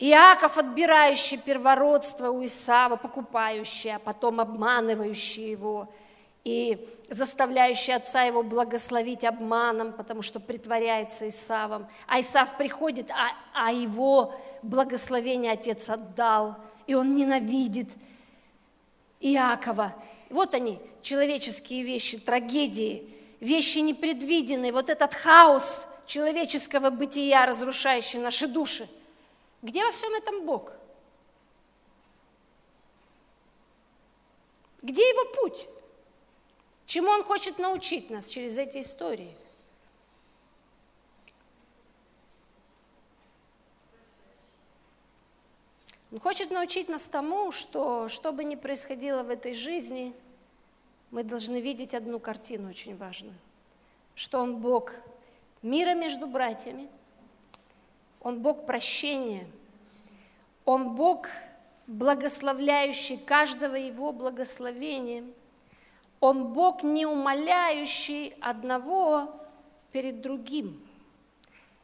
Иаков, 0.00 0.58
отбирающий 0.58 1.38
первородство 1.38 2.30
у 2.30 2.44
Исава, 2.44 2.94
покупающий, 2.94 3.96
а 3.96 3.98
потом 3.98 4.40
обманывающий 4.40 5.50
его, 5.50 5.88
и 6.48 6.88
заставляющий 7.10 7.94
отца 7.94 8.22
его 8.22 8.42
благословить 8.42 9.24
обманом, 9.24 9.92
потому 9.92 10.22
что 10.22 10.40
притворяется 10.40 11.28
Исавом. 11.28 11.86
А 12.06 12.20
Исав 12.20 12.56
приходит, 12.56 13.10
а, 13.10 13.30
а 13.54 13.72
его 13.72 14.34
благословение 14.62 15.52
отец 15.52 15.88
отдал, 15.90 16.56
и 16.86 16.94
он 16.94 17.14
ненавидит 17.14 17.90
Иакова. 19.20 19.94
Вот 20.30 20.54
они, 20.54 20.78
человеческие 21.02 21.82
вещи, 21.82 22.18
трагедии, 22.18 23.08
вещи 23.40 23.78
непредвиденные, 23.78 24.72
вот 24.72 24.90
этот 24.90 25.14
хаос 25.14 25.86
человеческого 26.06 26.90
бытия, 26.90 27.46
разрушающий 27.46 28.18
наши 28.18 28.46
души– 28.46 28.88
где 29.62 29.84
во 29.84 29.90
всем 29.90 30.14
этом 30.14 30.46
Бог? 30.46 30.72
Где 34.82 35.02
его 35.02 35.24
путь? 35.32 35.68
Чему 36.88 37.10
он 37.10 37.22
хочет 37.22 37.60
научить 37.60 38.10
нас 38.10 38.26
через 38.26 38.58
эти 38.58 38.78
истории? 38.78 39.32
Он 46.10 46.18
хочет 46.18 46.50
научить 46.50 46.88
нас 46.88 47.06
тому, 47.06 47.52
что, 47.52 48.08
что 48.08 48.32
бы 48.32 48.42
ни 48.42 48.56
происходило 48.56 49.22
в 49.22 49.30
этой 49.30 49.54
жизни, 49.54 50.12
мы 51.12 51.22
должны 51.22 51.60
видеть 51.60 51.94
одну 51.94 52.18
картину 52.18 52.70
очень 52.70 52.96
важную, 52.96 53.36
что 54.16 54.40
Он 54.40 54.56
Бог 54.56 54.94
мира 55.62 55.94
между 55.94 56.26
братьями– 56.26 56.88
он 58.20 58.40
Бог 58.40 58.66
прощения. 58.66 59.46
Он 60.64 60.94
Бог, 60.94 61.28
благословляющий 61.86 63.16
каждого 63.16 63.74
Его 63.74 64.12
благословением. 64.12 65.32
Он 66.20 66.52
Бог, 66.52 66.82
не 66.82 67.06
умоляющий 67.06 68.34
одного 68.40 69.28
перед 69.92 70.20
другим. 70.20 70.82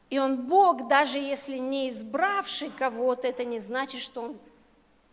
И 0.09 0.19
Он 0.19 0.47
Бог, 0.47 0.87
даже 0.87 1.19
если 1.19 1.57
не 1.57 1.89
избравший 1.89 2.69
кого-то, 2.69 3.27
это 3.27 3.43
не 3.43 3.59
значит, 3.59 4.01
что 4.01 4.21
Он 4.21 4.37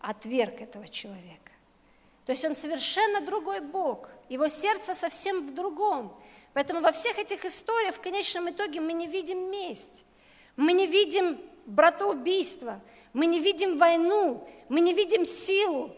отверг 0.00 0.60
этого 0.60 0.88
человека. 0.88 1.52
То 2.26 2.32
есть 2.32 2.44
Он 2.44 2.54
совершенно 2.54 3.20
другой 3.20 3.60
Бог. 3.60 4.08
Его 4.28 4.48
сердце 4.48 4.94
совсем 4.94 5.46
в 5.46 5.54
другом. 5.54 6.14
Поэтому 6.52 6.80
во 6.80 6.92
всех 6.92 7.18
этих 7.18 7.44
историях 7.44 7.94
в 7.94 8.00
конечном 8.00 8.50
итоге 8.50 8.80
мы 8.80 8.92
не 8.92 9.06
видим 9.06 9.50
месть. 9.50 10.04
Мы 10.56 10.72
не 10.72 10.86
видим 10.86 11.40
братоубийства, 11.64 12.80
мы 13.12 13.26
не 13.26 13.40
видим 13.40 13.78
войну, 13.78 14.46
мы 14.68 14.80
не 14.80 14.92
видим 14.92 15.24
силу. 15.24 15.94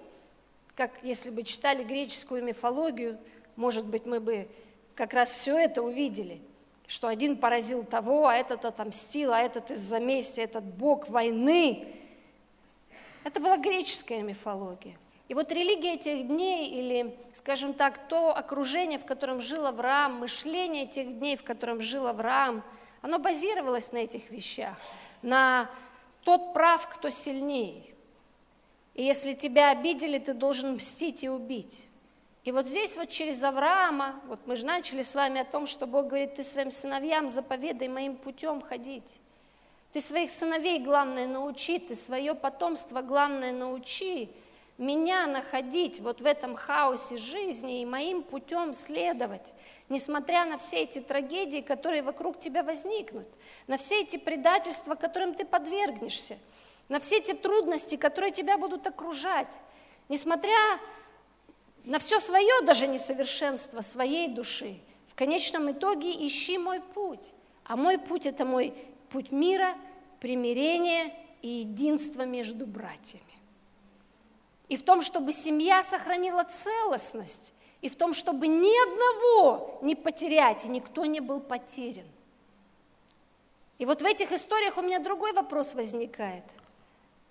Как 0.75 0.93
если 1.03 1.31
бы 1.31 1.43
читали 1.45 1.85
греческую 1.85 2.43
мифологию, 2.45 3.19
может 3.57 3.87
быть, 3.87 4.07
мы 4.07 4.21
бы 4.21 4.49
как 4.95 5.15
раз 5.15 5.33
все 5.33 5.57
это 5.57 5.83
увидели, 5.83 6.41
что 6.87 7.09
один 7.09 7.37
поразил 7.37 7.85
того, 7.85 8.27
а 8.27 8.35
этот 8.35 8.65
отомстил, 8.65 9.33
а 9.33 9.41
этот 9.41 9.71
из-за 9.71 10.01
мести, 10.01 10.41
этот 10.41 10.65
бог 10.65 11.09
войны. 11.09 11.87
Это 13.23 13.41
была 13.41 13.57
греческая 13.57 14.23
мифология. 14.23 14.97
И 15.29 15.35
вот 15.35 15.51
религия 15.53 15.95
этих 15.95 16.27
дней, 16.27 16.69
или, 16.71 17.17
скажем 17.33 17.73
так, 17.73 18.09
то 18.09 18.37
окружение, 18.37 18.99
в 18.99 19.07
котором 19.07 19.41
жил 19.41 19.67
Авраам, 19.67 20.17
мышление 20.17 20.87
тех 20.87 21.19
дней, 21.19 21.37
в 21.37 21.45
котором 21.45 21.81
жил 21.81 22.07
Авраам– 22.07 22.63
оно 23.05 23.19
базировалось 23.19 23.93
на 23.93 23.99
этих 23.99 24.31
вещах, 24.31 24.79
на 25.21 25.71
тот 26.23 26.55
прав, 26.55 26.89
кто 26.89 27.11
сильнее. 27.11 27.94
И 28.95 29.03
если 29.03 29.35
тебя 29.35 29.71
обидели, 29.71 30.19
ты 30.19 30.35
должен 30.35 30.75
мстить 30.75 31.25
и 31.25 31.29
убить. 31.29 31.89
И 32.45 32.53
вот 32.53 32.67
здесь 32.67 32.97
вот 32.97 33.09
через 33.09 33.43
Авраама, 33.43 34.21
вот 34.27 34.41
мы 34.47 34.57
же 34.57 34.67
начали 34.67 35.03
с 35.03 35.15
вами 35.15 35.41
о 35.41 35.45
том, 35.45 35.67
что 35.67 35.87
Бог 35.87 36.09
говорит, 36.09 36.35
ты 36.35 36.43
своим 36.43 36.71
сыновьям 36.71 37.29
заповедай 37.29 37.89
моим 37.89 38.17
путем 38.17 38.61
ходить. 38.61 39.21
Ты 39.93 40.01
своих 40.01 40.31
сыновей, 40.31 40.79
главное, 40.81 41.27
научи, 41.27 41.79
ты 41.79 41.95
свое 41.95 42.35
потомство, 42.35 43.01
главное, 43.01 43.53
научи 43.53 44.31
меня 44.77 45.27
находить 45.27 46.01
вот 46.01 46.21
в 46.21 46.27
этом 46.27 46.57
хаосе 46.57 47.17
жизни 47.17 47.81
и 47.81 47.87
моим 47.87 48.23
путем 48.23 48.73
следовать, 48.73 49.55
несмотря 49.89 50.45
на 50.45 50.59
все 50.59 50.83
эти 50.83 50.99
трагедии, 50.99 51.61
которые 51.61 52.03
вокруг 52.03 52.41
тебя 52.41 52.65
возникнут, 52.65 53.29
на 53.69 53.77
все 53.77 54.01
эти 54.01 54.17
предательства, 54.17 54.97
которым 54.97 55.35
ты 55.35 55.45
подвергнешься, 55.45 56.39
на 56.89 57.01
все 57.01 57.19
эти 57.19 57.33
трудности, 57.33 57.97
которые 57.97 58.33
тебя 58.33 58.59
будут 58.59 58.87
окружать, 58.87 59.61
несмотря 60.09 60.81
на 61.85 61.99
все 61.99 62.19
свое 62.19 62.63
даже 62.63 62.87
несовершенство 62.87 63.81
своей 63.81 64.29
души, 64.29 64.81
в 65.07 65.15
конечном 65.15 65.71
итоге 65.71 66.11
ищи 66.27 66.59
мой 66.59 66.81
путь. 66.81 67.33
А 67.65 67.77
мой 67.77 67.99
путь– 67.99 68.27
это 68.27 68.45
мой 68.45 68.75
путь 69.11 69.33
мира, 69.33 69.75
примирения 70.21 71.15
и 71.43 71.49
единства 71.49 72.23
между 72.23 72.67
братьями. 72.67 73.23
и 74.69 74.77
в 74.77 74.83
том, 74.83 75.03
чтобы 75.03 75.33
семья 75.33 75.83
сохранила 75.83 76.43
целостность, 76.45 77.53
и 77.83 77.89
в 77.89 77.97
том, 77.97 78.15
чтобы 78.15 78.49
ни 78.49 78.93
одного 78.93 79.79
не 79.83 79.95
потерять, 79.95 80.65
и 80.65 80.69
никто 80.69 81.05
не 81.05 81.21
был 81.21 81.41
потерян. 81.41 82.07
И 83.77 83.85
вот 83.85 84.01
в 84.01 84.05
этих 84.07 84.33
историях 84.33 84.79
у 84.79 84.83
меня 84.83 85.01
другой 85.01 85.35
вопрос 85.35 85.75
возникает. 85.75 86.45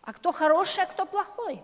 А 0.03 0.11
кто 0.13 0.31
хороший, 0.31 0.83
а 0.83 0.85
кто 0.85 1.05
плохой? 1.05 1.63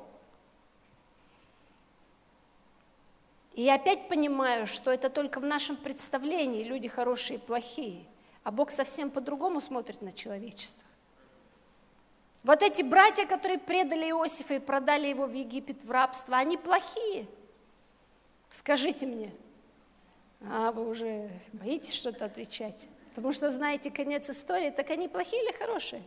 И 3.53 3.63
я 3.63 3.75
опять 3.75 4.07
понимаю, 4.07 4.65
что 4.65 4.91
это 4.91 5.09
только 5.09 5.41
в 5.41 5.45
нашем 5.45 5.75
представлении 5.75 6.63
люди 6.63 6.87
хорошие 6.87 7.37
и 7.37 7.41
плохие, 7.41 8.05
а 8.43 8.51
Бог 8.51 8.71
совсем 8.71 9.11
по-другому 9.11 9.59
смотрит 9.59 10.01
на 10.01 10.13
человечество. 10.13 10.87
Вот 12.43 12.61
эти 12.61 12.81
братья, 12.83 13.25
которые 13.25 13.59
предали 13.59 14.09
Иосифа 14.09 14.53
и 14.53 14.59
продали 14.59 15.07
его 15.07 15.25
в 15.25 15.33
Египет 15.33 15.83
в 15.83 15.91
рабство, 15.91 16.37
они 16.37 16.55
плохие. 16.55 17.27
Скажите 18.49 19.05
мне. 19.05 19.33
А 20.41 20.71
вы 20.71 20.87
уже 20.87 21.29
боитесь 21.51 21.93
что-то 21.93 22.23
отвечать? 22.23 22.87
Потому 23.09 23.33
что 23.33 23.51
знаете 23.51 23.91
конец 23.91 24.29
истории, 24.29 24.69
так 24.69 24.89
они 24.91 25.09
плохие 25.09 25.43
или 25.43 25.51
хорошие? 25.51 26.01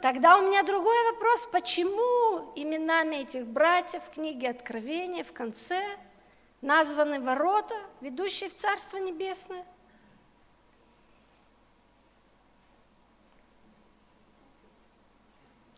Тогда 0.00 0.38
у 0.38 0.42
меня 0.42 0.62
другой 0.62 0.96
вопрос, 1.12 1.46
почему 1.46 2.52
именами 2.54 3.16
этих 3.16 3.46
братьев 3.46 4.00
в 4.04 4.10
книге 4.10 4.50
Откровения 4.50 5.24
в 5.24 5.32
конце 5.32 5.82
названы 6.60 7.20
ворота, 7.20 7.74
ведущие 8.00 8.48
в 8.48 8.54
Царство 8.54 8.98
Небесное? 8.98 9.66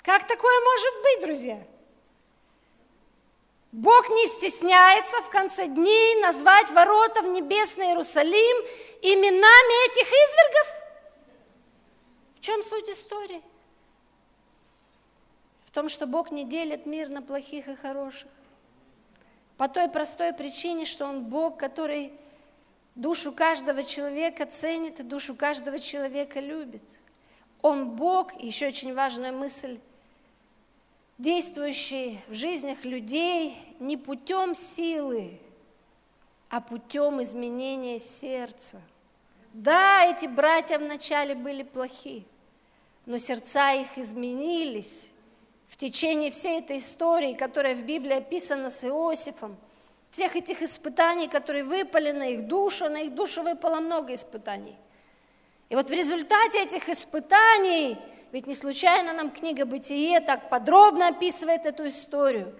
Как 0.03 0.27
такое 0.27 0.61
может 0.65 1.03
быть, 1.03 1.21
друзья? 1.23 1.67
Бог 3.73 4.11
не 4.11 4.27
стесняется 4.27 5.17
в 5.23 5.31
конце 5.31 5.67
дней 5.67 6.21
назвать 6.21 6.71
ворота 6.71 7.23
в 7.23 7.29
небесный 7.29 7.87
Иерусалим 7.87 8.67
именами 9.01 9.91
этих 9.91 10.09
извергов. 10.09 10.67
В 12.35 12.41
чем 12.41 12.63
суть 12.63 12.91
истории? 12.91 13.43
В 15.71 15.75
том, 15.75 15.89
что 15.89 16.09
Бог 16.09 16.33
не 16.33 16.45
делит 16.45 16.85
мир 16.85 17.09
на 17.09 17.23
плохих 17.23 17.69
и 17.69 17.77
хороших. 17.77 18.29
По 19.57 19.69
той 19.69 19.89
простой 19.89 20.33
причине, 20.33 20.85
что 20.85 21.07
Он 21.07 21.23
Бог, 21.23 21.59
который 21.59 22.13
душу 22.97 23.31
каждого 23.31 23.85
человека 23.85 24.47
ценит 24.47 24.99
и 24.99 25.05
душу 25.05 25.37
каждого 25.37 25.79
человека 25.79 26.41
любит. 26.41 26.83
Он 27.63 27.91
Бог, 27.91 28.35
и 28.43 28.47
еще 28.47 28.67
очень 28.67 28.95
важная 28.95 29.31
мысль, 29.31 29.79
действующий 31.19 32.19
в 32.27 32.35
жизнях 32.35 32.85
людей 32.85 33.57
не 33.79 33.97
путем 33.97 34.57
силы, 34.57 35.39
а 36.49 36.61
путем 36.61 37.23
изменения 37.23 38.01
сердца. 38.01 38.81
Да, 39.53 40.05
эти 40.05 40.27
братья 40.27 40.81
вначале 40.81 41.37
были 41.37 41.63
плохи, 41.63 42.25
но 43.07 43.19
сердца 43.19 43.73
их 43.73 43.99
изменились 43.99 45.13
течение 45.81 46.31
всей 46.31 46.61
этой 46.61 46.79
истории, 46.79 47.35
которая 47.35 47.75
в 47.75 47.83
Библии 47.83 48.15
описана 48.15 48.71
с 48.71 48.85
Иосифом, 48.85 49.57
всех 50.11 50.37
этих 50.37 50.63
испытаний, 50.63 51.29
которые 51.29 51.65
выпали 51.65 52.13
на 52.13 52.29
их 52.29 52.47
душу, 52.47 52.89
на 52.89 53.03
их 53.03 53.15
душу 53.15 53.43
выпало 53.43 53.81
много 53.81 54.15
испытаний. 54.15 54.77
И 55.69 55.75
вот 55.75 55.89
в 55.89 55.93
результате 55.93 56.63
этих 56.63 56.89
испытаний– 56.89 57.97
ведь 58.33 58.47
не 58.47 58.55
случайно 58.55 59.13
нам 59.13 59.31
книга 59.31 59.67
«Бытие» 59.67 60.21
так 60.21 60.51
подробно 60.51 61.09
описывает 61.09 61.67
эту 61.67 61.89
историю. 61.89 62.55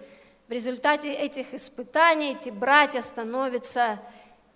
В 0.47 0.51
результате 0.51 1.13
этих 1.13 1.53
испытаний 1.53 2.33
эти 2.33 2.49
братья 2.49 3.01
становятся 3.01 3.99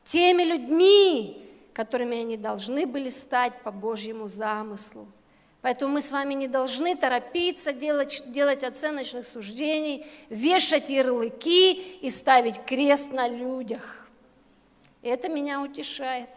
теми 0.04 0.44
людьми, 0.44 1.50
которыми 1.74 2.20
они 2.20 2.36
должны 2.36 2.86
были 2.86 3.08
стать 3.08 3.62
по 3.64 3.72
Божьему 3.72 4.28
замыслу. 4.28 5.08
Поэтому 5.66 5.94
мы 5.94 6.04
с 6.04 6.12
вами 6.12 6.36
не 6.36 6.48
должны 6.48 6.96
торопиться 6.96 7.74
делать, 7.74 8.22
делать 8.28 8.64
оценочных 8.64 9.26
суждений, 9.26 10.06
вешать 10.30 10.92
ярлыки 10.92 11.72
и 12.02 12.12
ставить 12.12 12.64
крест 12.66 13.12
на 13.12 13.28
людях. 13.28 14.08
И 15.02 15.10
это 15.10 15.28
меня 15.28 15.62
утешает, 15.62 16.30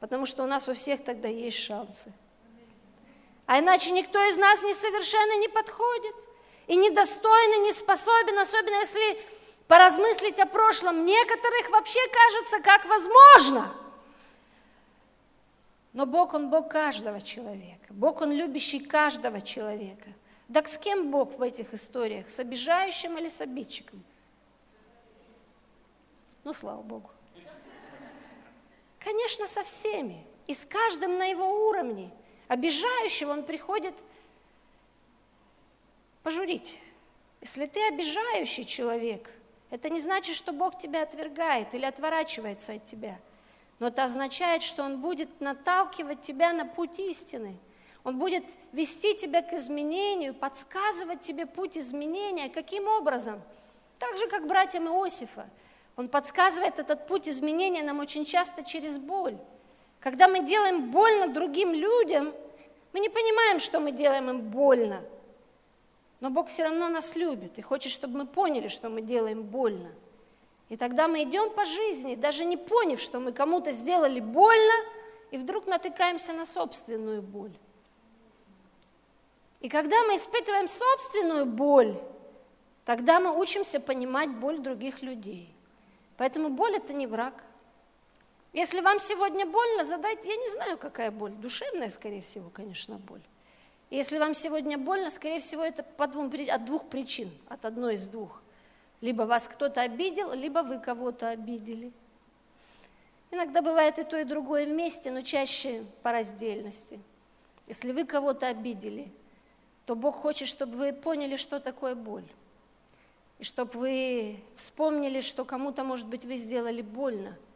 потому 0.00 0.24
что 0.24 0.44
у 0.44 0.46
нас 0.46 0.66
у 0.66 0.72
всех 0.72 1.04
тогда 1.04 1.28
есть 1.28 1.58
шансы. 1.58 2.10
А 3.44 3.58
иначе 3.58 3.90
никто 3.90 4.18
из 4.30 4.38
нас 4.38 4.62
не 4.62 4.72
совершенно 4.72 5.38
не 5.40 5.48
подходит 5.48 6.16
и 6.68 6.76
недостойный, 6.76 7.66
не 7.66 7.72
способен, 7.72 8.38
особенно 8.38 8.78
если 8.78 9.20
поразмыслить 9.66 10.40
о 10.40 10.46
прошлом. 10.46 11.04
Некоторых 11.04 11.68
вообще 11.68 12.00
кажется, 12.10 12.60
как 12.60 12.86
возможно. 12.86 13.70
Но 15.92 16.06
Бог, 16.06 16.34
Он 16.34 16.50
Бог 16.50 16.70
каждого 16.70 17.20
человека. 17.20 17.86
Бог, 17.90 18.20
Он 18.20 18.32
любящий 18.32 18.80
каждого 18.80 19.40
человека. 19.40 20.10
Так 20.52 20.68
с 20.68 20.78
кем 20.78 21.10
Бог 21.10 21.38
в 21.38 21.42
этих 21.42 21.74
историях? 21.74 22.30
С 22.30 22.40
обижающим 22.40 23.18
или 23.18 23.28
с 23.28 23.40
обидчиком? 23.40 24.02
Ну, 26.44 26.52
слава 26.52 26.82
Богу. 26.82 27.10
Конечно, 28.98 29.46
со 29.46 29.62
всеми. 29.64 30.24
И 30.46 30.54
с 30.54 30.64
каждым 30.64 31.18
на 31.18 31.24
его 31.24 31.68
уровне– 31.68 32.10
Обижающего 32.48 33.32
он 33.32 33.44
приходит 33.44 33.94
пожурить. 36.22 36.78
Если 37.42 37.66
ты 37.66 37.86
обижающий 37.88 38.64
человек, 38.64 39.30
это 39.70 39.90
не 39.90 40.00
значит, 40.00 40.34
что 40.34 40.52
Бог 40.52 40.78
тебя 40.78 41.02
отвергает 41.02 41.74
или 41.74 41.84
отворачивается 41.84 42.72
от 42.72 42.84
тебя. 42.84 43.18
Но 43.78 43.88
это 43.88 44.04
означает, 44.04 44.62
что 44.62 44.82
Он 44.82 45.00
будет 45.00 45.40
наталкивать 45.40 46.20
тебя 46.20 46.52
на 46.52 46.64
путь 46.64 46.98
истины. 46.98 47.56
Он 48.04 48.18
будет 48.18 48.44
вести 48.72 49.14
тебя 49.14 49.42
к 49.42 49.52
изменению, 49.52 50.34
подсказывать 50.34 51.20
тебе 51.20 51.46
путь 51.46 51.76
изменения. 51.76 52.48
Каким 52.48 52.88
образом? 52.88 53.40
Так 53.98 54.16
же, 54.16 54.28
как 54.28 54.46
братьям 54.46 54.88
Иосифа. 54.88 55.48
Он 55.96 56.06
подсказывает 56.06 56.78
этот 56.78 57.06
путь 57.06 57.28
изменения 57.28 57.82
нам 57.82 57.98
очень 57.98 58.24
часто 58.24 58.62
через 58.62 58.98
боль. 58.98 59.36
Когда 60.00 60.28
мы 60.28 60.44
делаем 60.44 60.90
больно 60.90 61.28
другим 61.28 61.74
людям, 61.74 62.32
мы 62.92 63.00
не 63.00 63.08
понимаем, 63.08 63.58
что 63.58 63.80
мы 63.80 63.90
делаем 63.90 64.30
им 64.30 64.40
больно. 64.40 65.02
Но 66.20 66.30
Бог 66.30 66.48
все 66.48 66.64
равно 66.64 66.88
нас 66.88 67.16
любит 67.16 67.58
и 67.58 67.62
хочет, 67.62 67.92
чтобы 67.92 68.18
мы 68.18 68.26
поняли, 68.26 68.68
что 68.68 68.88
мы 68.88 69.02
делаем 69.02 69.42
больно. 69.42 69.90
И 70.68 70.76
тогда 70.76 71.08
мы 71.08 71.22
идем 71.22 71.50
по 71.50 71.64
жизни, 71.64 72.14
даже 72.14 72.44
не 72.44 72.56
поняв, 72.56 73.00
что 73.00 73.20
мы 73.20 73.32
кому-то 73.32 73.72
сделали 73.72 74.20
больно, 74.20 74.74
и 75.30 75.38
вдруг 75.38 75.66
натыкаемся 75.66 76.32
на 76.32 76.46
собственную 76.46 77.22
боль. 77.22 77.52
И 79.60 79.68
когда 79.68 80.02
мы 80.04 80.16
испытываем 80.16 80.68
собственную 80.68 81.46
боль, 81.46 81.98
тогда 82.84 83.18
мы 83.18 83.38
учимся 83.38 83.80
понимать 83.80 84.30
боль 84.30 84.58
других 84.58 85.02
людей. 85.02 85.52
Поэтому 86.16 86.48
боль– 86.50 86.74
это 86.76 86.92
не 86.92 87.06
враг. 87.06 87.44
Если 88.52 88.80
вам 88.80 88.98
сегодня 88.98 89.46
больно, 89.46 89.84
задайте, 89.84 90.30
я 90.30 90.36
не 90.36 90.48
знаю, 90.48 90.78
какая 90.78 91.10
боль, 91.10 91.32
душевная, 91.32 91.90
скорее 91.90 92.22
всего, 92.22 92.50
конечно, 92.50 92.96
боль. 92.96 93.22
Если 93.90 94.18
вам 94.18 94.34
сегодня 94.34 94.78
больно, 94.78 95.10
скорее 95.10 95.40
всего, 95.40 95.62
это 95.64 95.82
по 95.82 96.06
двум, 96.06 96.30
от 96.50 96.64
двух 96.64 96.88
причин, 96.88 97.30
от 97.48 97.64
одной 97.64 97.94
из 97.94 98.08
двух. 98.08 98.42
Либо 99.00 99.22
вас 99.22 99.48
кто-то 99.48 99.80
обидел, 99.80 100.32
либо 100.32 100.60
вы 100.60 100.78
кого-то 100.78 101.28
обидели. 101.28 101.92
Иногда 103.30 103.62
бывает 103.62 103.98
и 103.98 104.04
то, 104.04 104.18
и 104.18 104.24
другое 104.24 104.66
вместе, 104.66 105.10
но 105.10 105.22
чаще 105.22 105.84
по 106.02 106.12
раздельности. 106.12 106.98
Если 107.66 107.92
вы 107.92 108.04
кого-то 108.04 108.48
обидели, 108.48 109.12
то 109.86 109.94
Бог 109.94 110.16
хочет, 110.16 110.48
чтобы 110.48 110.76
вы 110.76 110.92
поняли, 110.92 111.36
что 111.36 111.60
такое 111.60 111.94
боль. 111.94 112.26
И 113.38 113.44
чтобы 113.44 113.72
вы 113.78 114.40
вспомнили, 114.56 115.20
что 115.20 115.44
кому-то, 115.44 115.84
может 115.84 116.08
быть, 116.08 116.24
вы 116.24 116.36
сделали 116.36 116.82
больно– 116.82 117.36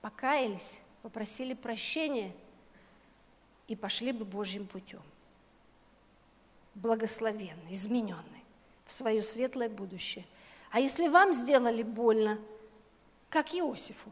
покаялись, 0.00 0.80
попросили 1.02 1.54
прощения 1.54 2.32
и 3.66 3.76
пошли 3.76 4.12
бы 4.12 4.24
Божьим 4.24 4.66
путем. 4.66 5.02
Благословенный, 6.74 7.72
измененный 7.72 8.44
в 8.86 8.92
свое 8.92 9.22
светлое 9.22 9.68
будущее. 9.68 10.24
А 10.70 10.80
если 10.80 11.08
вам 11.08 11.32
сделали 11.32 11.82
больно, 11.82 12.38
как 13.28 13.54
Иосифу, 13.54 14.10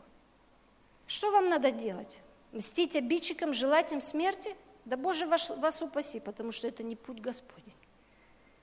что 1.07 1.31
вам 1.31 1.49
надо 1.49 1.71
делать? 1.71 2.23
Мстить 2.53 2.97
обидчикам, 2.97 3.53
желать 3.55 3.93
им 3.93 4.01
смерти? 4.01 4.57
Да 4.85 4.97
Боже 4.97 5.27
вас, 5.27 5.51
вас 5.51 5.83
упаси, 5.83 6.21
потому 6.21 6.53
что 6.53 6.69
это 6.69 6.83
не 6.83 6.97
путь 6.97 7.21
Господень. 7.21 7.75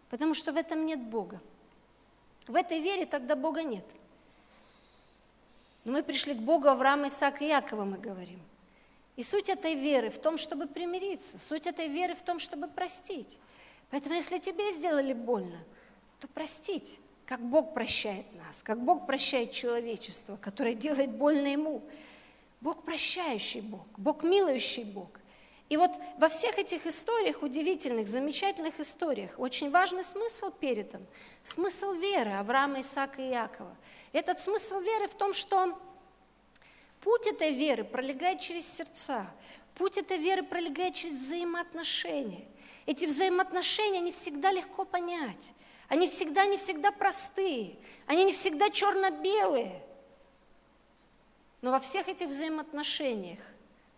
Потому 0.09 0.33
что 0.33 0.51
в 0.51 0.57
этом 0.57 0.85
нет 0.85 1.01
Бога. 1.01 1.39
В 2.47 2.55
этой 2.55 2.81
вере 2.81 3.05
тогда 3.05 3.35
Бога 3.35 3.63
нет– 3.63 3.85
но 5.83 5.91
мы 5.91 6.03
пришли 6.03 6.33
к 6.33 6.37
Богу 6.37 6.69
Авраама, 6.69 7.07
Исаака 7.07 7.43
и 7.43 7.47
Якова, 7.47 7.83
мы 7.83 7.97
говорим. 7.97 8.39
И 9.15 9.23
суть 9.23 9.49
этой 9.49 9.75
веры 9.75 10.09
в 10.09 10.17
том, 10.17 10.37
чтобы 10.37 10.65
примириться, 10.65 11.37
суть 11.37 11.67
этой 11.67 11.87
веры 11.87 12.15
в 12.15 12.21
том, 12.21 12.39
чтобы 12.39 12.67
простить. 12.67 13.37
Поэтому 13.91 14.15
если 14.15 14.37
тебе 14.37 14.71
сделали 14.71 15.13
больно, 15.13 15.59
то 16.19 16.27
простить, 16.27 16.99
как 17.25 17.39
Бог 17.41 17.73
прощает 17.73 18.25
нас, 18.35 18.63
как 18.63 18.81
Бог 18.81 19.05
прощает 19.05 19.51
человечество, 19.51 20.37
которое 20.37 20.75
делает 20.75 21.11
больно 21.11 21.47
ему. 21.47 21.83
Бог 22.61 22.83
прощающий 22.83 23.61
Бог, 23.61 23.85
Бог 23.97 24.23
милующий 24.23 24.83
Бог. 24.83 25.19
И 25.69 25.77
вот 25.77 25.91
во 26.17 26.29
всех 26.29 26.59
этих 26.59 26.85
историях, 26.85 27.41
удивительных, 27.41 28.07
замечательных 28.07 28.79
историях, 28.79 29.31
очень 29.37 29.71
важный 29.71 30.03
смысл 30.03 30.51
передан. 30.51 31.05
Смысл 31.41 31.93
веры 31.93 32.33
Авраама, 32.33 32.81
Исаака 32.81 33.21
и 33.21 33.29
Якова. 33.29 33.75
Этот 34.11 34.39
смысл 34.39 34.79
веры 34.81 35.07
в 35.07 35.15
том, 35.15 35.33
что 35.33 35.79
путь 37.01 37.25
этой 37.25 37.53
веры 37.53 37.83
пролегает 37.83 38.39
через 38.39 38.67
сердца. 38.67 39.25
Путь 39.75 39.97
этой 39.97 40.17
веры 40.17 40.43
пролегает 40.43 40.93
через 40.93 41.17
взаимоотношения. 41.17 42.45
Эти 42.85 43.05
взаимоотношения 43.05 44.01
не 44.01 44.11
всегда 44.11 44.51
легко 44.51 44.85
понять. 44.85 45.53
Они 45.93 46.07
всегда 46.07 46.47
не 46.47 46.57
всегда 46.57 46.91
простые. 46.91 47.75
Они 48.07 48.23
не 48.23 48.33
всегда 48.33 48.71
черно-белые. 48.71 49.79
Но 51.61 51.69
во 51.69 51.79
всех 51.79 52.07
этих 52.07 52.29
взаимоотношениях 52.29 53.37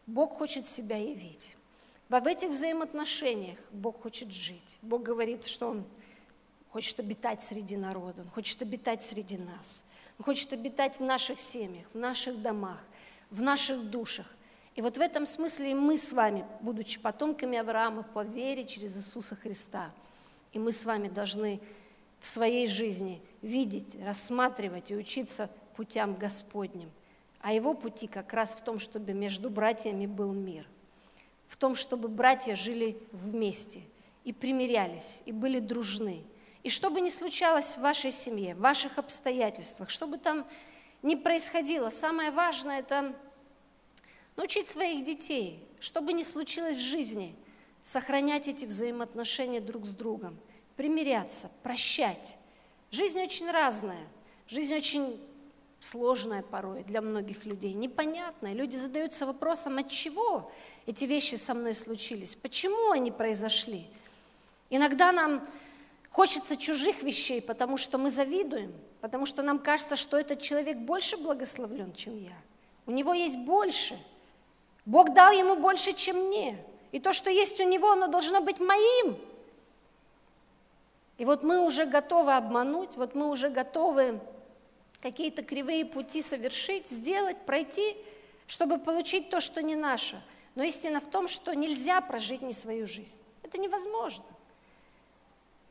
Бог 0.05 0.34
хочет 0.38 0.67
себя 0.67 0.97
явить. 0.97 1.55
В 2.10 2.27
этих 2.27 2.49
взаимоотношениях 2.49 3.58
Бог 3.71 4.01
хочет 4.01 4.29
жить. 4.29 4.77
Бог 4.81 5.03
говорит, 5.03 5.45
что 5.45 5.69
Он 5.69 5.86
хочет 6.69 6.99
обитать 6.99 7.41
среди 7.41 7.77
народа, 7.77 8.23
Он 8.23 8.29
хочет 8.29 8.62
обитать 8.62 9.01
среди 9.01 9.38
нас. 9.38 9.86
Он 10.19 10.25
хочет 10.25 10.51
обитать 10.51 10.99
в 10.99 11.01
наших 11.01 11.39
семьях, 11.39 11.86
в 11.93 11.97
наших 11.97 12.41
домах, 12.41 12.84
в 13.31 13.41
наших 13.41 13.89
душах. 13.89 14.27
И 14.75 14.81
вот 14.81 14.97
в 14.97 14.99
этом 14.99 15.25
смысле 15.25 15.71
и 15.71 15.73
мы 15.73 15.97
с 15.97 16.12
вами, 16.12 16.45
будучи 16.60 16.99
потомками 16.99 17.58
Авраама 17.58 18.03
по 18.03 18.25
вере 18.25 18.65
через 18.65 18.97
Иисуса 18.97 19.38
Христа, 19.38 19.93
и 20.51 20.60
мы 20.60 20.73
с 20.73 20.84
вами 20.84 21.08
должны 21.08 21.62
в 22.25 22.27
своей 22.27 22.65
жизни 22.65 23.21
видеть, 23.43 24.03
рассматривать 24.03 24.89
и 24.89 24.95
учиться 24.95 25.47
путям 25.75 26.15
Господним. 26.15 26.89
А 27.39 27.53
его 27.53 27.75
пути 27.75 28.07
как 28.07 28.33
раз 28.33 28.55
в 28.55 28.63
том, 28.63 28.79
чтобы 28.79 29.13
между 29.13 29.51
братьями 29.51 30.07
был 30.07 30.31
мир, 30.31 30.67
в 31.45 31.55
том, 31.55 31.75
чтобы 31.75 32.07
братья 32.07 32.55
жили 32.55 32.97
вместе 33.11 33.81
и 34.23 34.33
примирялись, 34.33 35.21
и 35.27 35.31
были 35.31 35.59
дружны. 35.59 36.23
И 36.63 36.71
что 36.71 36.89
бы 36.89 36.99
ни 36.99 37.09
случалось 37.09 37.77
в 37.77 37.81
вашей 37.81 38.09
семье, 38.09 38.55
в 38.55 38.59
ваших 38.61 38.97
обстоятельствах, 38.97 39.91
что 39.91 40.07
бы 40.07 40.17
там 40.17 40.47
ни 41.03 41.13
происходило, 41.13 41.91
самое 41.91 42.31
важное– 42.31 42.79
это 42.79 43.15
научить 44.35 44.67
своих 44.67 45.05
детей, 45.05 45.63
что 45.79 46.01
бы 46.01 46.11
ни 46.11 46.23
случилось 46.23 46.77
в 46.77 46.79
жизни, 46.79 47.35
сохранять 47.83 48.47
эти 48.47 48.65
взаимоотношения 48.65 49.61
друг 49.61 49.85
с 49.85 49.93
другом, 49.93 50.39
примиряться, 50.75 51.49
прощать. 51.63 52.38
Жизнь 52.91 53.21
очень 53.21 53.49
разная, 53.49 54.05
жизнь 54.47 54.75
очень 54.75 55.19
сложная 55.79 56.41
порой 56.41 56.83
для 56.83 57.01
многих 57.01 57.45
людей, 57.45 57.73
непонятная. 57.73 58.53
Люди 58.53 58.75
задаются 58.75 59.25
вопросом, 59.25 59.77
от 59.77 59.89
чего 59.89 60.51
эти 60.85 61.05
вещи 61.05 61.35
со 61.35 61.53
мной 61.53 61.75
случились, 61.75 62.35
почему 62.35 62.91
они 62.91 63.11
произошли. 63.11 63.85
Иногда 64.69 65.11
нам 65.11 65.43
хочется 66.09 66.57
чужих 66.57 67.03
вещей, 67.03 67.41
потому 67.41 67.77
что 67.77 67.97
мы 67.97 68.09
завидуем, 68.09 68.73
потому 69.01 69.25
что 69.25 69.43
нам 69.43 69.59
кажется, 69.59 69.95
что 69.95 70.17
этот 70.17 70.41
человек 70.41 70.77
больше 70.77 71.17
благословлен, 71.17 71.93
чем 71.93 72.17
я. 72.17 72.33
У 72.85 72.91
него 72.91 73.13
есть 73.13 73.38
больше– 73.39 73.97
Бог 74.85 75.13
дал 75.13 75.31
ему 75.31 75.55
больше, 75.55 75.93
чем 75.93 76.27
мне. 76.27 76.63
И 76.91 76.99
то, 76.99 77.11
что 77.11 77.29
есть 77.29 77.59
у 77.59 77.67
него, 77.67 77.91
оно 77.91 78.07
должно 78.07 78.39
быть 78.39 78.59
моим. 78.59 79.17
И 81.17 81.25
вот 81.25 81.43
мы 81.43 81.65
уже 81.65 81.86
готовы 81.86 82.34
обмануть, 82.34 82.97
вот 82.97 83.15
мы 83.15 83.30
уже 83.30 83.49
готовы 83.49 84.19
какие-то 85.01 85.43
кривые 85.43 85.86
пути 85.86 86.21
совершить, 86.21 86.88
сделать, 86.88 87.38
пройти, 87.45 87.95
чтобы 88.47 88.78
получить 88.78 89.30
то, 89.30 89.39
что 89.39 89.62
не 89.62 89.75
наше. 89.75 90.21
Но 90.56 90.63
истина 90.63 90.99
в 90.99 91.10
том, 91.10 91.28
что 91.28 91.54
нельзя 91.54 92.01
прожить 92.01 92.41
не 92.41 92.54
свою 92.54 92.88
жизнь. 92.88 93.21
Это 93.43 93.58
невозможно. 93.58 94.25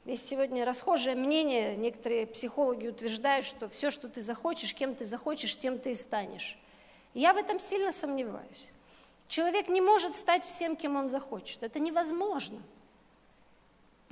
Есть 0.04 0.28
сегодня 0.28 0.66
расхожее 0.66 1.16
мнение, 1.16 1.76
некоторые 1.76 2.26
психологи 2.26 2.88
утверждают, 2.88 3.46
что 3.46 3.68
все, 3.68 3.90
что 3.90 4.08
ты 4.08 4.20
захочешь, 4.20 4.74
кем 4.74 4.94
ты 4.94 5.04
захочешь, 5.06 5.56
тем 5.56 5.78
ты 5.78 5.92
и 5.92 5.94
станешь. 5.94 6.58
Я 7.14 7.32
в 7.32 7.38
этом 7.38 7.58
сильно 7.58 7.90
сомневаюсь. 7.90 8.72
Человек 9.28 9.68
не 9.68 9.80
может 9.80 10.14
стать 10.14 10.44
всем, 10.44 10.76
кем 10.76 10.96
он 10.96 11.08
захочет. 11.08 11.62
Это 11.62 11.78
невозможно. 11.78 12.60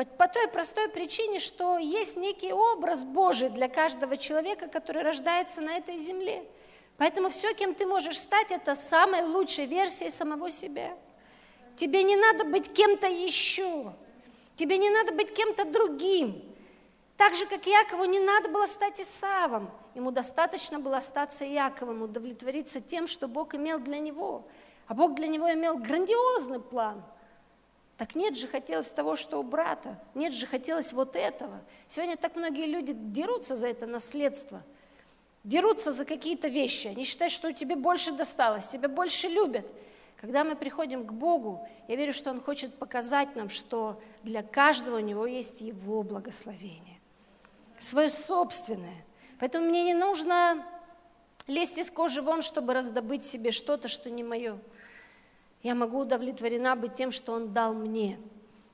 По, 0.04 0.28
той 0.28 0.48
простой 0.48 0.88
причине, 0.88 1.38
что 1.38 1.78
есть 1.78 2.16
некий 2.16 2.52
образ 2.52 3.04
Божий 3.04 3.48
для 3.48 3.68
каждого 3.68 4.16
человека, 4.16 4.68
который 4.68 5.02
рождается 5.02 5.60
на 5.60 5.76
этой 5.76 5.98
земле. 5.98 6.44
Поэтому 6.96 7.28
все, 7.28 7.54
кем 7.54 7.74
ты 7.74 7.86
можешь 7.86 8.18
стать, 8.18 8.52
это 8.52 8.74
самая 8.74 9.26
лучшая 9.26 9.66
версия 9.66 10.10
самого 10.10 10.50
себя. 10.50 10.96
Тебе 11.76 12.02
не 12.02 12.16
надо 12.16 12.44
быть 12.44 12.72
кем-то 12.72 13.06
еще. 13.06 13.92
Тебе 14.56 14.78
не 14.78 14.90
надо 14.90 15.12
быть 15.12 15.32
кем-то 15.34 15.64
другим. 15.64 16.42
Так 17.16 17.34
же, 17.34 17.46
как 17.46 17.66
Якову 17.66 18.04
не 18.04 18.18
надо 18.18 18.48
было 18.48 18.66
стать 18.66 19.00
Исавом. 19.00 19.70
Ему 19.94 20.10
достаточно 20.10 20.78
было 20.78 20.98
остаться 20.98 21.44
Яковом, 21.44 22.02
удовлетвориться 22.02 22.80
тем, 22.80 23.06
что 23.06 23.28
Бог 23.28 23.54
имел 23.54 23.78
для 23.78 23.98
него. 23.98 24.46
А 24.86 24.94
Бог 24.94 25.14
для 25.14 25.26
него 25.26 25.52
имел 25.52 25.76
грандиозный 25.78 26.60
план. 26.60 27.02
Так 28.02 28.16
нет 28.16 28.36
же 28.36 28.48
хотелось 28.48 28.92
того, 28.92 29.14
что 29.14 29.38
у 29.38 29.44
брата, 29.44 29.96
нет 30.16 30.34
же 30.34 30.48
хотелось 30.48 30.92
вот 30.92 31.14
этого. 31.14 31.60
Сегодня 31.86 32.16
так 32.16 32.34
многие 32.34 32.66
люди 32.66 32.92
дерутся 32.92 33.54
за 33.54 33.68
это 33.68 33.86
наследство, 33.86 34.60
дерутся 35.44 35.92
за 35.92 36.04
какие-то 36.04 36.48
вещи. 36.48 36.88
Они 36.88 37.04
считают, 37.04 37.32
что 37.32 37.52
тебе 37.52 37.76
больше 37.76 38.10
досталось, 38.10 38.66
тебя 38.66 38.88
больше 38.88 39.28
любят. 39.28 39.64
Когда 40.20 40.42
мы 40.42 40.56
приходим 40.56 41.06
к 41.06 41.12
Богу, 41.12 41.64
я 41.86 41.94
верю, 41.94 42.12
что 42.12 42.32
Он 42.32 42.40
хочет 42.40 42.74
показать 42.74 43.36
нам, 43.36 43.48
что 43.48 44.02
для 44.24 44.42
каждого 44.42 44.96
у 44.96 44.98
Него 44.98 45.24
есть 45.24 45.60
Его 45.60 46.02
благословение, 46.02 46.98
свое 47.78 48.10
собственное. 48.10 49.04
Поэтому 49.38 49.66
мне 49.66 49.84
не 49.84 49.94
нужно 49.94 50.66
лезть 51.46 51.78
из 51.78 51.88
кожи 51.88 52.20
вон, 52.20 52.42
чтобы 52.42 52.74
раздобыть 52.74 53.24
себе 53.24 53.52
что-то, 53.52 53.86
что 53.86 54.10
не 54.10 54.24
мое. 54.24 54.58
Я 55.62 55.74
могу 55.74 56.00
удовлетворена 56.00 56.76
быть 56.76 56.94
тем, 56.94 57.10
что 57.10 57.32
Он 57.32 57.52
дал 57.52 57.74
мне. 57.74 58.18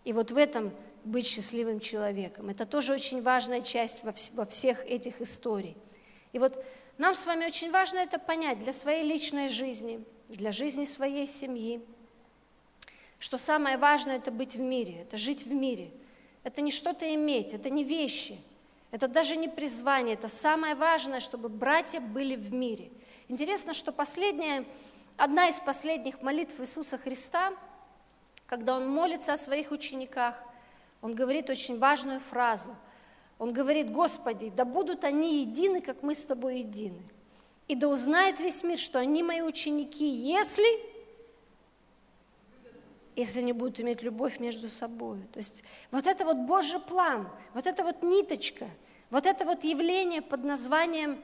И 0.04 0.12
вот 0.12 0.30
в 0.30 0.36
этом 0.36 0.72
быть 1.04 1.26
счастливым 1.26 1.80
человеком. 1.80 2.48
Это 2.48 2.66
тоже 2.66 2.92
очень 2.92 3.22
важная 3.22 3.60
часть 3.60 4.04
во, 4.04 4.14
во 4.34 4.46
всех 4.46 4.84
этих 4.86 5.20
историях. 5.20 5.76
И 6.32 6.38
вот 6.38 6.64
нам 6.98 7.14
с 7.14 7.26
вами 7.26 7.46
очень 7.46 7.70
важно 7.70 7.98
это 7.98 8.18
понять 8.18 8.58
для 8.58 8.72
своей 8.72 9.04
личной 9.04 9.48
жизни, 9.48 10.04
для 10.28 10.52
жизни 10.52 10.84
своей 10.84 11.26
семьи, 11.26 11.80
что 13.18 13.38
самое 13.38 13.78
важное– 13.78 14.16
это 14.18 14.30
быть 14.30 14.54
в 14.54 14.60
мире, 14.60 15.00
это 15.02 15.16
жить 15.16 15.44
в 15.44 15.52
мире. 15.52 15.90
Это 16.44 16.60
не 16.60 16.70
что-то 16.70 17.12
иметь, 17.14 17.52
это 17.52 17.68
не 17.68 17.84
вещи, 17.84 18.38
это 18.90 19.08
даже 19.08 19.36
не 19.36 19.48
призвание, 19.48 20.14
это 20.14 20.28
самое 20.28 20.74
важное, 20.74 21.20
чтобы 21.20 21.48
братья 21.48 22.00
были 22.00 22.36
в 22.36 22.52
мире. 22.52 22.90
Интересно, 23.28 23.74
что 23.74 23.92
последняя 23.92 24.64
Одна 25.18 25.48
из 25.48 25.58
последних 25.58 26.22
молитв 26.22 26.60
Иисуса 26.60 26.96
Христа, 26.96 27.52
когда 28.46 28.76
Он 28.76 28.88
молится 28.88 29.32
о 29.32 29.36
своих 29.36 29.72
учениках, 29.72 30.36
Он 31.02 31.12
говорит 31.12 31.50
очень 31.50 31.76
важную 31.76 32.20
фразу. 32.20 32.76
Он 33.40 33.52
говорит, 33.52 33.90
Господи, 33.90 34.52
да 34.54 34.64
будут 34.64 35.02
они 35.02 35.40
едины, 35.40 35.80
как 35.80 36.04
мы 36.04 36.14
с 36.14 36.24
Тобой 36.24 36.60
едины. 36.60 37.02
И 37.66 37.74
да 37.74 37.88
узнает 37.88 38.38
весь 38.38 38.62
мир, 38.62 38.78
что 38.78 39.00
они 39.00 39.24
мои 39.24 39.40
ученики, 39.40 40.06
если, 40.06 40.68
если 43.16 43.40
они 43.40 43.52
будут 43.52 43.80
иметь 43.80 44.02
любовь 44.02 44.38
между 44.38 44.68
собой. 44.68 45.18
То 45.32 45.38
есть 45.38 45.64
вот 45.90 46.06
это 46.06 46.24
вот 46.24 46.36
Божий 46.36 46.78
план, 46.78 47.28
вот 47.54 47.66
эта 47.66 47.82
вот 47.82 48.04
ниточка, 48.04 48.68
вот 49.10 49.26
это 49.26 49.44
вот 49.44 49.64
явление 49.64 50.22
под 50.22 50.44
названием 50.44 51.20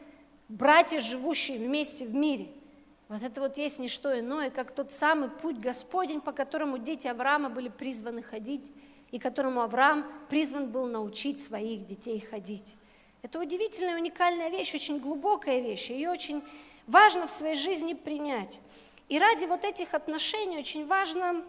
братья, 0.48 0.98
живущие 0.98 1.58
вместе 1.58 2.04
в 2.06 2.12
мире– 2.12 2.48
вот 3.08 3.22
это 3.22 3.40
вот 3.40 3.58
есть 3.58 3.78
не 3.78 3.88
что 3.88 4.18
иное, 4.18 4.50
как 4.50 4.74
тот 4.74 4.92
самый 4.92 5.28
путь 5.28 5.58
Господень, 5.58 6.20
по 6.20 6.32
которому 6.32 6.78
дети 6.78 7.06
Авраама 7.06 7.50
были 7.50 7.68
призваны 7.68 8.22
ходить, 8.22 8.72
и 9.10 9.18
которому 9.18 9.60
Авраам 9.60 10.10
призван 10.28 10.70
был 10.70 10.86
научить 10.86 11.42
своих 11.42 11.86
детей 11.86 12.18
ходить. 12.20 12.76
Это 13.22 13.38
удивительная, 13.38 13.96
уникальная 13.96 14.48
вещь, 14.48 14.74
очень 14.74 14.98
глубокая 14.98 15.60
вещь, 15.60 15.90
ее 15.90 16.10
очень 16.10 16.42
важно 16.86 17.26
в 17.26 17.30
своей 17.30 17.54
жизни 17.54 17.94
принять. 17.94 18.60
И 19.08 19.18
ради 19.18 19.44
вот 19.44 19.64
этих 19.64 19.94
отношений 19.94 20.58
очень 20.58 20.86
важно 20.86 21.44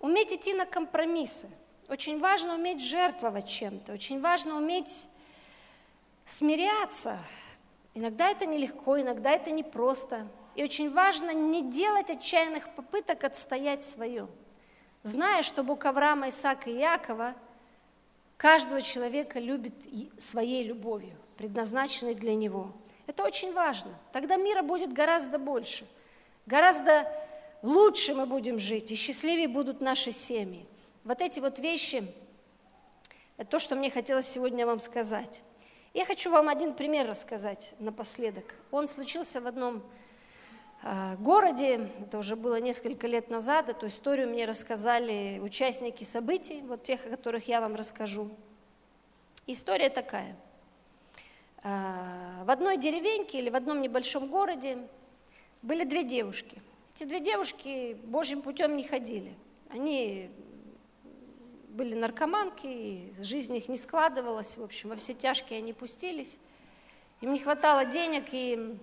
уметь 0.00 0.32
идти 0.32 0.54
на 0.54 0.66
компромиссы, 0.66 1.50
очень 1.88 2.18
важно 2.18 2.54
уметь 2.54 2.80
жертвовать 2.80 3.48
чем-то, 3.48 3.92
очень 3.92 4.20
важно 4.20 4.56
уметь 4.56 5.08
смиряться, 6.24 7.18
Иногда 7.98 8.30
это 8.30 8.46
нелегко, 8.46 9.00
иногда 9.00 9.32
это 9.32 9.50
непросто. 9.50 10.28
И 10.54 10.62
очень 10.62 10.92
важно 10.92 11.32
не 11.32 11.68
делать 11.68 12.10
отчаянных 12.10 12.72
попыток 12.76 13.24
отстоять 13.24 13.84
свое. 13.84 14.28
зная, 15.02 15.42
что 15.42 15.64
Бог 15.64 15.84
Авраама, 15.84 16.28
Исаака 16.28 16.70
и 16.70 16.78
Якова 16.78 17.34
каждого 18.36 18.80
человека 18.82 19.40
любит 19.40 19.74
своей 20.18 20.62
любовью, 20.62 21.16
предназначенной 21.36 22.14
для 22.14 22.36
него. 22.36 22.72
Это 23.08 23.24
очень 23.24 23.52
важно. 23.52 23.90
Тогда 24.12 24.36
мира 24.36 24.62
будет 24.62 24.92
гораздо 24.92 25.40
больше, 25.40 25.84
гораздо 26.46 27.12
лучше 27.62 28.14
мы 28.14 28.26
будем 28.26 28.60
жить, 28.60 28.92
и 28.92 28.94
счастливее 28.94 29.48
будут 29.48 29.80
наши 29.80 30.12
семьи. 30.12 30.64
Вот 31.02 31.20
эти 31.20 31.40
вот 31.40 31.58
вещи, 31.58 32.04
это 33.38 33.50
то, 33.50 33.58
что 33.58 33.74
мне 33.74 33.90
хотелось 33.90 34.28
сегодня 34.28 34.66
вам 34.66 34.78
сказать. 34.78 35.42
Я 35.98 36.04
хочу 36.04 36.30
вам 36.30 36.48
один 36.48 36.74
пример 36.74 37.08
рассказать 37.08 37.74
напоследок. 37.80 38.54
Он 38.70 38.86
случился 38.86 39.40
в 39.40 39.48
одном 39.48 39.82
э, 40.84 41.16
городе, 41.16 41.90
это 42.00 42.18
уже 42.18 42.36
было 42.36 42.60
несколько 42.60 43.08
лет 43.08 43.30
назад, 43.30 43.68
эту 43.68 43.88
историю 43.88 44.28
мне 44.28 44.46
рассказали 44.46 45.40
участники 45.42 46.04
событий, 46.04 46.62
вот 46.68 46.84
тех, 46.84 47.04
о 47.04 47.08
которых 47.08 47.48
я 47.48 47.60
вам 47.60 47.74
расскажу. 47.74 48.30
История 49.48 49.88
такая. 49.88 50.36
Э, 51.64 52.44
в 52.44 52.50
одной 52.50 52.76
деревеньке 52.76 53.40
или 53.40 53.50
в 53.50 53.56
одном 53.56 53.82
небольшом 53.82 54.28
городе 54.28 54.78
были 55.62 55.82
две 55.82 56.04
девушки. 56.04 56.62
Эти 56.94 57.08
две 57.08 57.18
девушки 57.18 57.94
Божьим 58.04 58.42
путем 58.42 58.76
не 58.76 58.84
ходили. 58.84 59.34
Они 59.68 60.30
были 61.78 61.94
наркоманки, 61.94 63.12
жизнь 63.20 63.54
их 63.54 63.68
не 63.68 63.76
складывалась, 63.76 64.56
в 64.56 64.64
общем, 64.64 64.88
во 64.88 64.96
все 64.96 65.14
тяжкие 65.14 65.58
они 65.58 65.72
пустились. 65.72 66.40
Им 67.20 67.32
не 67.32 67.38
хватало 67.38 67.84
денег, 67.84 68.24
и 68.32 68.76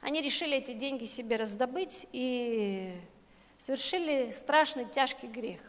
они 0.00 0.20
решили 0.20 0.56
эти 0.56 0.72
деньги 0.72 1.04
себе 1.04 1.36
раздобыть 1.36 2.08
и 2.10 2.92
совершили 3.56 4.32
страшный 4.32 4.86
тяжкий 4.86 5.28
грех. 5.28 5.60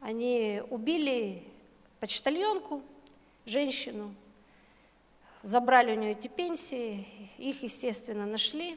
Они 0.00 0.62
убили 0.68 1.44
почтальонку, 2.00 2.82
женщину, 3.46 4.12
забрали 5.44 5.92
у 5.92 5.94
нее 5.94 6.12
эти 6.12 6.26
пенсии, 6.26 7.06
их, 7.38 7.62
естественно, 7.62 8.26
нашли. 8.26 8.76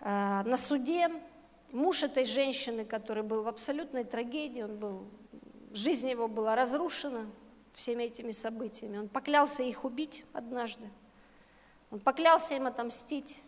А, 0.00 0.42
на 0.44 0.56
суде 0.56 1.10
муж 1.72 2.02
этой 2.02 2.24
женщины, 2.24 2.84
который 2.84 3.22
был 3.22 3.42
в 3.42 3.48
абсолютной 3.48 4.04
трагедии, 4.04 4.62
он 4.62 4.76
был, 4.76 5.04
жизнь 5.72 6.08
его 6.08 6.28
была 6.28 6.54
разрушена 6.56 7.26
всеми 7.74 8.04
этими 8.04 8.32
событиями. 8.32 8.98
Он 8.98 9.08
поклялся 9.08 9.62
их 9.62 9.84
убить 9.84 10.24
однажды. 10.32 10.88
Он 11.90 12.00
поклялся 12.00 12.54
им 12.54 12.66
отомстить. 12.66 13.42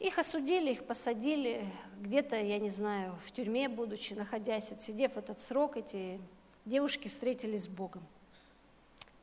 Их 0.00 0.18
осудили, 0.18 0.72
их 0.72 0.84
посадили, 0.84 1.66
где-то, 2.00 2.36
я 2.36 2.58
не 2.58 2.68
знаю, 2.68 3.16
в 3.24 3.30
тюрьме 3.32 3.68
будучи, 3.68 4.12
находясь, 4.12 4.72
отсидев 4.72 5.16
этот 5.16 5.40
срок, 5.40 5.76
эти 5.76 6.20
девушки 6.64 7.08
встретились 7.08 7.64
с 7.64 7.68
Богом. 7.68 8.02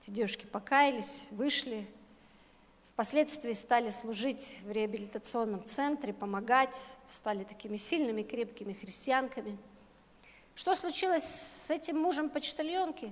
Эти 0.01 0.11
девушки 0.11 0.45
покаялись, 0.45 1.27
вышли, 1.31 1.87
Впоследствии 3.01 3.53
стали 3.53 3.89
служить 3.89 4.59
в 4.63 4.69
реабилитационном 4.69 5.65
центре, 5.65 6.13
помогать, 6.13 6.77
стали 7.09 7.43
такими 7.43 7.75
сильными, 7.75 8.21
крепкими 8.21 8.73
христианками. 8.73 9.57
Что 10.53 10.75
случилось 10.75 11.23
с 11.23 11.71
этим 11.71 11.97
мужем 11.97 12.29
почтальонки? 12.29 13.11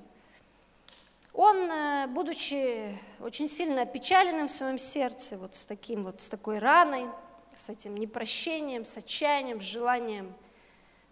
Он, 1.34 1.58
э, 1.72 2.06
будучи 2.06 3.00
очень 3.20 3.48
сильно 3.48 3.82
опечаленным 3.82 4.48
в 4.48 4.52
своем 4.52 4.78
сердце, 4.78 5.40
вот 5.40 5.56
с, 5.56 5.66
таким, 5.66 6.04
вот, 6.04 6.22
с 6.22 6.30
такой 6.30 6.60
раной, 6.60 7.08
с 7.58 7.72
этим 7.72 7.98
непрощением, 7.98 8.86
с 8.86 8.96
отчаянием, 8.96 9.60
с 9.60 9.64
желанием 9.64 10.36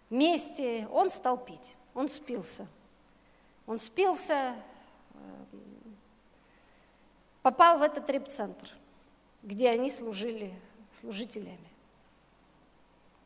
мести, 0.08 0.86
он 0.92 1.10
стал 1.10 1.36
пить, 1.36 1.74
он 1.94 2.08
спился. 2.08 2.68
Он 3.66 3.80
спился, 3.80 4.54
попал 7.48 7.78
в 7.78 7.82
этот 7.82 8.10
репцентр, 8.10 8.68
где 9.42 9.70
они 9.70 9.90
служили 9.90 10.52
служителями. 10.92 11.70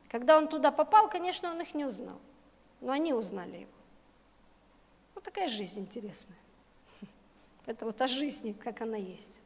Когда 0.09 0.37
он 0.37 0.47
туда 0.47 0.71
попал, 0.71 1.11
конечно, 1.11 1.51
он 1.51 1.61
их 1.61 1.75
не 1.75 1.85
узнал, 1.85 2.21
но 2.81 2.93
они 2.93 3.13
узнали 3.15 3.57
его. 3.57 3.73
Вот 5.17 5.25
такая 5.25 5.49
жизнь 5.49 5.81
интересная. 5.81 6.39
Это 7.67 7.85
вот 7.85 8.01
о 8.01 8.07
жизни, 8.07 8.53
как 8.53 8.81
она 8.81 8.97
есть. 8.97 9.41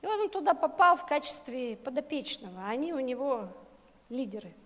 И 0.00 0.06
вот 0.06 0.18
он 0.18 0.30
туда 0.30 0.54
попал 0.54 0.96
в 0.96 1.04
качестве 1.04 1.76
подопечного, 1.76 2.62
а 2.62 2.70
они 2.70 2.94
у 2.94 3.00
него 3.00 3.46
лидеры– 4.08 4.54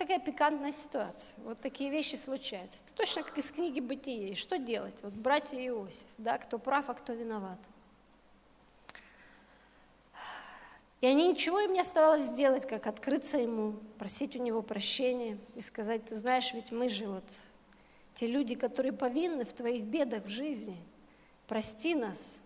такая 0.00 0.18
пикантная 0.18 0.72
ситуация. 0.72 1.38
Вот 1.44 1.60
такие 1.60 1.90
вещи 1.90 2.16
случаются. 2.16 2.82
Это 2.86 2.94
точно 2.96 3.22
как 3.22 3.36
из 3.36 3.50
книги 3.50 3.80
«Бытие». 3.80 4.34
Что 4.34 4.56
делать? 4.56 4.98
Вот 5.02 5.12
братья 5.12 5.58
Иосиф, 5.58 6.06
да, 6.16 6.38
кто 6.38 6.58
прав, 6.58 6.88
а 6.88 6.94
кто 6.94 7.12
виноват. 7.12 7.58
И 11.02 11.06
они 11.06 11.28
ничего 11.28 11.60
им 11.60 11.74
не 11.74 11.80
оставалось 11.80 12.22
сделать, 12.22 12.66
как 12.66 12.86
открыться 12.86 13.36
ему, 13.36 13.74
просить 13.98 14.36
у 14.36 14.42
него 14.42 14.62
прощения 14.62 15.36
и 15.54 15.60
сказать, 15.60 16.06
ты 16.06 16.16
знаешь, 16.16 16.54
ведь 16.54 16.72
мы 16.72 16.88
же 16.88 17.06
вот 17.06 17.24
те 18.14 18.26
люди, 18.26 18.54
которые 18.54 18.94
повинны 18.94 19.44
в 19.44 19.52
твоих 19.52 19.84
бедах 19.84 20.24
в 20.24 20.30
жизни, 20.30 20.78
прости 21.46 21.94
нас. 21.94 22.42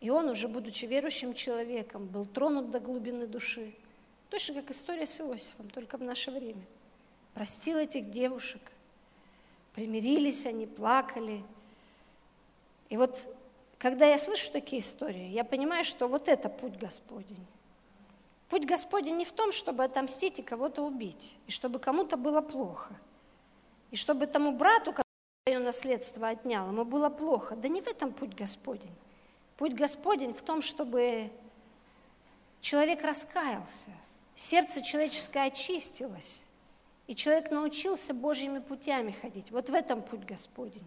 И 0.00 0.10
он, 0.10 0.28
уже 0.28 0.46
будучи 0.46 0.84
верующим 0.84 1.34
человеком, 1.34 2.06
был 2.06 2.26
тронут 2.26 2.70
до 2.70 2.78
глубины 2.78 3.26
души. 3.26 3.74
Точно 4.30 4.54
как 4.54 4.70
история 4.70 5.06
с 5.06 5.20
Иосифом, 5.20 5.68
только 5.68 5.96
в 5.98 6.02
наше 6.02 6.30
время 6.30 6.62
простил 7.36 7.76
этих 7.76 8.08
девушек. 8.08 8.62
Примирились 9.74 10.46
они, 10.46 10.66
плакали. 10.66 11.44
И 12.88 12.96
вот, 12.96 13.28
когда 13.78 14.06
я 14.06 14.18
слышу 14.18 14.50
такие 14.50 14.80
истории, 14.80 15.28
я 15.28 15.44
понимаю, 15.44 15.84
что 15.84 16.08
вот 16.08 16.28
это 16.28 16.48
путь 16.48 16.78
Господень. 16.78 17.46
Путь 18.48 18.64
Господень 18.64 19.16
не 19.16 19.26
в 19.26 19.32
том, 19.32 19.52
чтобы 19.52 19.84
отомстить 19.84 20.38
и 20.38 20.42
кого-то 20.42 20.80
убить, 20.82 21.36
и 21.46 21.50
чтобы 21.50 21.78
кому-то 21.78 22.16
было 22.16 22.40
плохо, 22.40 22.94
и 23.90 23.96
чтобы 23.96 24.26
тому 24.26 24.52
брату, 24.52 24.92
который 24.92 25.04
свое 25.46 25.58
наследство 25.58 26.28
отнял, 26.28 26.68
ему 26.68 26.86
было 26.86 27.10
плохо. 27.10 27.54
Да 27.54 27.68
не 27.68 27.82
в 27.82 27.86
этом 27.86 28.14
путь 28.14 28.34
Господень. 28.34 28.96
Путь 29.58 29.74
Господень 29.74 30.32
в 30.32 30.40
том, 30.40 30.62
чтобы 30.62 31.30
человек 32.62 33.02
раскаялся, 33.02 33.90
сердце 34.34 34.80
человеческое 34.80 35.48
очистилось, 35.48 36.46
и 37.06 37.14
человек 37.14 37.50
научился 37.50 38.14
Божьими 38.14 38.58
путями 38.58 39.12
ходить. 39.12 39.50
Вот 39.50 39.68
в 39.68 39.74
этом 39.74 40.02
путь 40.02 40.24
Господень. 40.24 40.86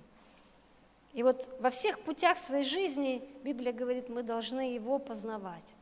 И 1.13 1.24
вот 1.24 1.49
во 1.59 1.70
всех 1.70 1.99
путях 2.01 2.38
своей 2.38 2.63
жизни, 2.63 3.24
Библия 3.43 3.74
говорит, 3.74 4.09
мы 4.09 4.24
должны 4.24 4.74
Его 4.74 4.99
познавать. 4.99 5.76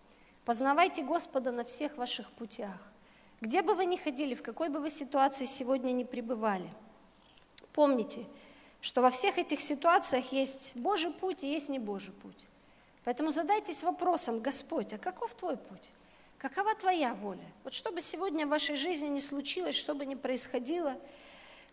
Познавайте 0.45 1.03
Господа 1.03 1.51
на 1.51 1.63
всех 1.63 1.97
ваших 1.97 2.31
путях. 2.31 2.77
Где 3.41 3.61
бы 3.61 3.75
вы 3.75 3.85
ни 3.85 3.97
ходили, 3.97 4.33
в 4.33 4.41
какой 4.41 4.69
бы 4.69 4.79
вы 4.79 4.89
ситуации 4.89 5.45
сегодня 5.45 5.91
ни 5.91 6.03
пребывали, 6.03 6.69
помните, 7.73 8.25
что 8.81 9.01
во 9.01 9.09
всех 9.09 9.37
этих 9.37 9.61
ситуациях 9.61 10.31
есть 10.31 10.75
Божий 10.75 11.11
путь 11.11 11.43
и 11.43 11.51
есть 11.51 11.69
не 11.69 11.77
Божий 11.77 12.13
путь. 12.13 12.47
Поэтому 13.03 13.31
задайтесь 13.31 13.83
вопросом, 13.83 14.39
Господь, 14.39 14.93
а 14.93 14.97
каков 14.97 15.33
твой 15.35 15.57
путь? 15.57 15.91
Какова 16.37 16.75
твоя 16.75 17.15
воля? 17.15 17.51
Вот 17.63 17.73
что 17.73 17.91
бы 17.91 17.99
сегодня 17.99 18.45
в 18.45 18.49
вашей 18.49 18.75
жизни 18.75 19.07
не 19.07 19.21
случилось, 19.21 19.75
что 19.75 19.95
бы 19.95 20.05
ни 20.05 20.13
происходило, 20.13 20.95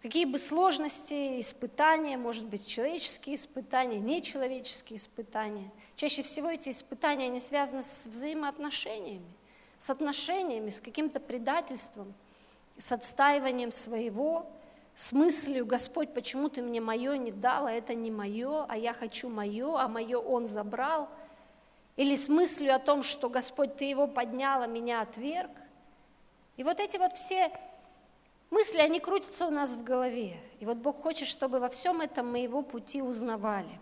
какие 0.01 0.25
бы 0.25 0.39
сложности, 0.39 1.39
испытания, 1.39 2.17
может 2.17 2.47
быть, 2.47 2.67
человеческие 2.67 3.37
испытания, 3.37 3.99
нечеловеческие 3.99 4.97
испытания. 4.97 5.71
Чаще 5.97 6.23
всего 6.23 6.49
эти 6.49 6.71
испытания, 6.71 7.27
они 7.27 7.41
связаны 7.41 7.83
с 7.83 8.07
взаимоотношениями, 8.07 9.31
с 9.79 9.91
отношениями, 9.91 10.71
с 10.71 10.81
каким-то 10.81 11.21
предательством, 11.21 12.15
с 12.79 12.91
отстаиванием 12.91 13.71
своего, 13.71 14.51
с 14.95 15.13
мыслью, 15.13 15.67
Господь, 15.67 16.15
почему 16.15 16.49
ты 16.49 16.63
мне 16.63 16.81
мое 16.81 17.19
не 17.19 17.33
дал, 17.33 17.67
а 17.67 17.73
это 17.73 17.93
не 17.93 18.11
мое, 18.11 18.65
а 18.67 18.79
я 18.79 18.95
хочу 18.95 19.29
мое, 19.29 19.77
а 19.77 19.89
мое 19.89 20.17
Он 20.19 20.47
забрал– 20.47 21.11
или 21.97 22.17
с 22.17 22.29
мыслью 22.29 22.75
о 22.75 22.79
том, 22.79 23.03
что 23.03 23.29
Господь, 23.29 23.77
Ты 23.77 23.85
его 23.85 24.07
поднял, 24.07 24.63
а 24.63 24.67
меня 24.67 25.01
отверг. 25.01 25.51
И 26.57 26.65
вот 26.65 26.81
эти 26.81 26.97
вот 26.97 27.13
все 27.15 27.53
мысли, 28.51 28.79
они 28.79 29.01
крутятся 29.01 29.47
у 29.47 29.51
нас 29.51 29.75
в 29.75 29.85
голове. 29.85 30.41
И 30.61 30.67
вот 30.67 30.79
Бог 30.79 31.03
хочет, 31.03 31.29
чтобы 31.29 31.61
во 31.61 31.69
всем 31.69 32.01
этом 32.01 32.31
мы 32.31 32.39
Его 32.39 32.63
пути 32.63 33.03
узнавали. 33.03 33.81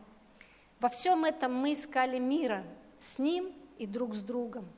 Во 0.81 0.89
всем 0.89 1.25
этом 1.25 1.55
мы 1.55 1.73
искали 1.73 2.19
мира 2.19 2.65
с 2.99 3.19
Ним 3.19 3.53
и 3.79 3.87
друг 3.87 4.15
с 4.15 4.23
другом. 4.23 4.69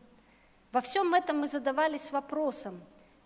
Во 0.70 0.80
всем 0.80 1.14
этом 1.14 1.39
мы 1.39 1.47
задавались 1.47 2.11
вопросом, 2.11 2.80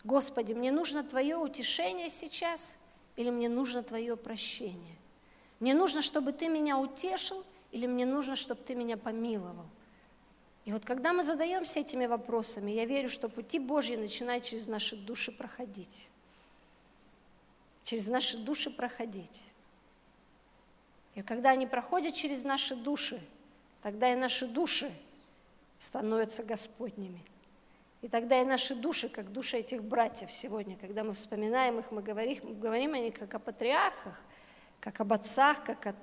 Господи, 0.05 0.53
мне 0.53 0.71
нужно 0.71 1.03
Твое 1.03 1.37
утешение 1.37 2.09
сейчас 2.09 2.79
или 3.17 3.31
мне 3.31 3.49
нужно 3.49 3.83
Твое 3.83 4.17
прощение? 4.17 4.97
Мне 5.61 5.75
нужно, 5.75 6.03
чтобы 6.03 6.33
Ты 6.33 6.49
меня 6.49 6.79
утешил 6.79 7.45
или 7.73 7.87
мне 7.87 8.07
нужно, 8.07 8.37
чтобы 8.37 8.63
Ты 8.63 8.75
меня 8.75 8.97
помиловал? 8.97 9.67
И 10.69 10.73
вот 10.73 10.85
когда 10.85 11.15
мы 11.15 11.23
задаемся 11.23 11.81
этими 11.81 12.05
вопросами, 12.05 12.71
я 12.73 12.85
верю, 12.85 13.09
что 13.09 13.31
пути 13.31 13.59
Божьи 13.59 13.97
начинают 13.97 14.45
через 14.45 14.67
наши 14.67 14.97
души 14.97 15.33
проходить. 15.33 16.11
Через 17.85 18.09
наши 18.09 18.37
души 18.37 18.69
проходить. 18.69 19.45
И 21.15 21.23
когда 21.23 21.53
они 21.53 21.67
проходят 21.67 22.13
через 22.13 22.45
наши 22.45 22.77
души, 22.77 23.19
тогда 23.83 24.13
и 24.13 24.15
наши 24.15 24.47
души 24.47 24.93
становятся 25.79 26.43
Господними. 26.43 27.25
И 28.03 28.09
тогда 28.09 28.43
и 28.43 28.45
наши 28.45 28.75
души, 28.75 29.09
как 29.09 29.33
души 29.33 29.57
этих 29.57 29.83
братьев 29.83 30.31
сегодня, 30.31 30.77
когда 30.77 31.03
мы 31.03 31.15
вспоминаем 31.15 31.79
их, 31.79 31.91
мы 31.91 32.03
говорим, 32.03 32.41
мы 32.43 32.55
говорим 32.57 32.93
о 32.93 32.99
них 32.99 33.15
как 33.15 33.33
о 33.33 33.39
патриархах, 33.39 34.21
как 34.81 35.01
об 35.01 35.15
отцах, 35.15 35.65
как 35.65 35.87
о 35.87 35.95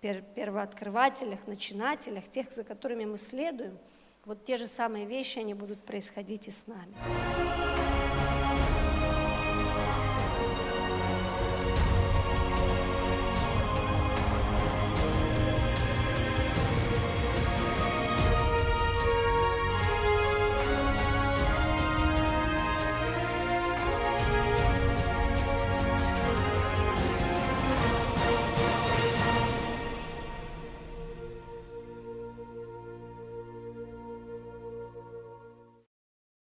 первооткрывателях, 0.00 1.46
начинателях, 1.46 2.28
тех, 2.28 2.50
за 2.50 2.64
которыми 2.64 3.04
мы 3.04 3.16
следуем, 3.16 3.78
вот 4.28 4.44
те 4.44 4.58
же 4.58 4.66
самые 4.66 5.06
вещи, 5.06 5.38
они 5.38 5.54
будут 5.54 5.82
происходить 5.82 6.48
и 6.48 6.50
с 6.50 6.66
нами. 6.66 6.94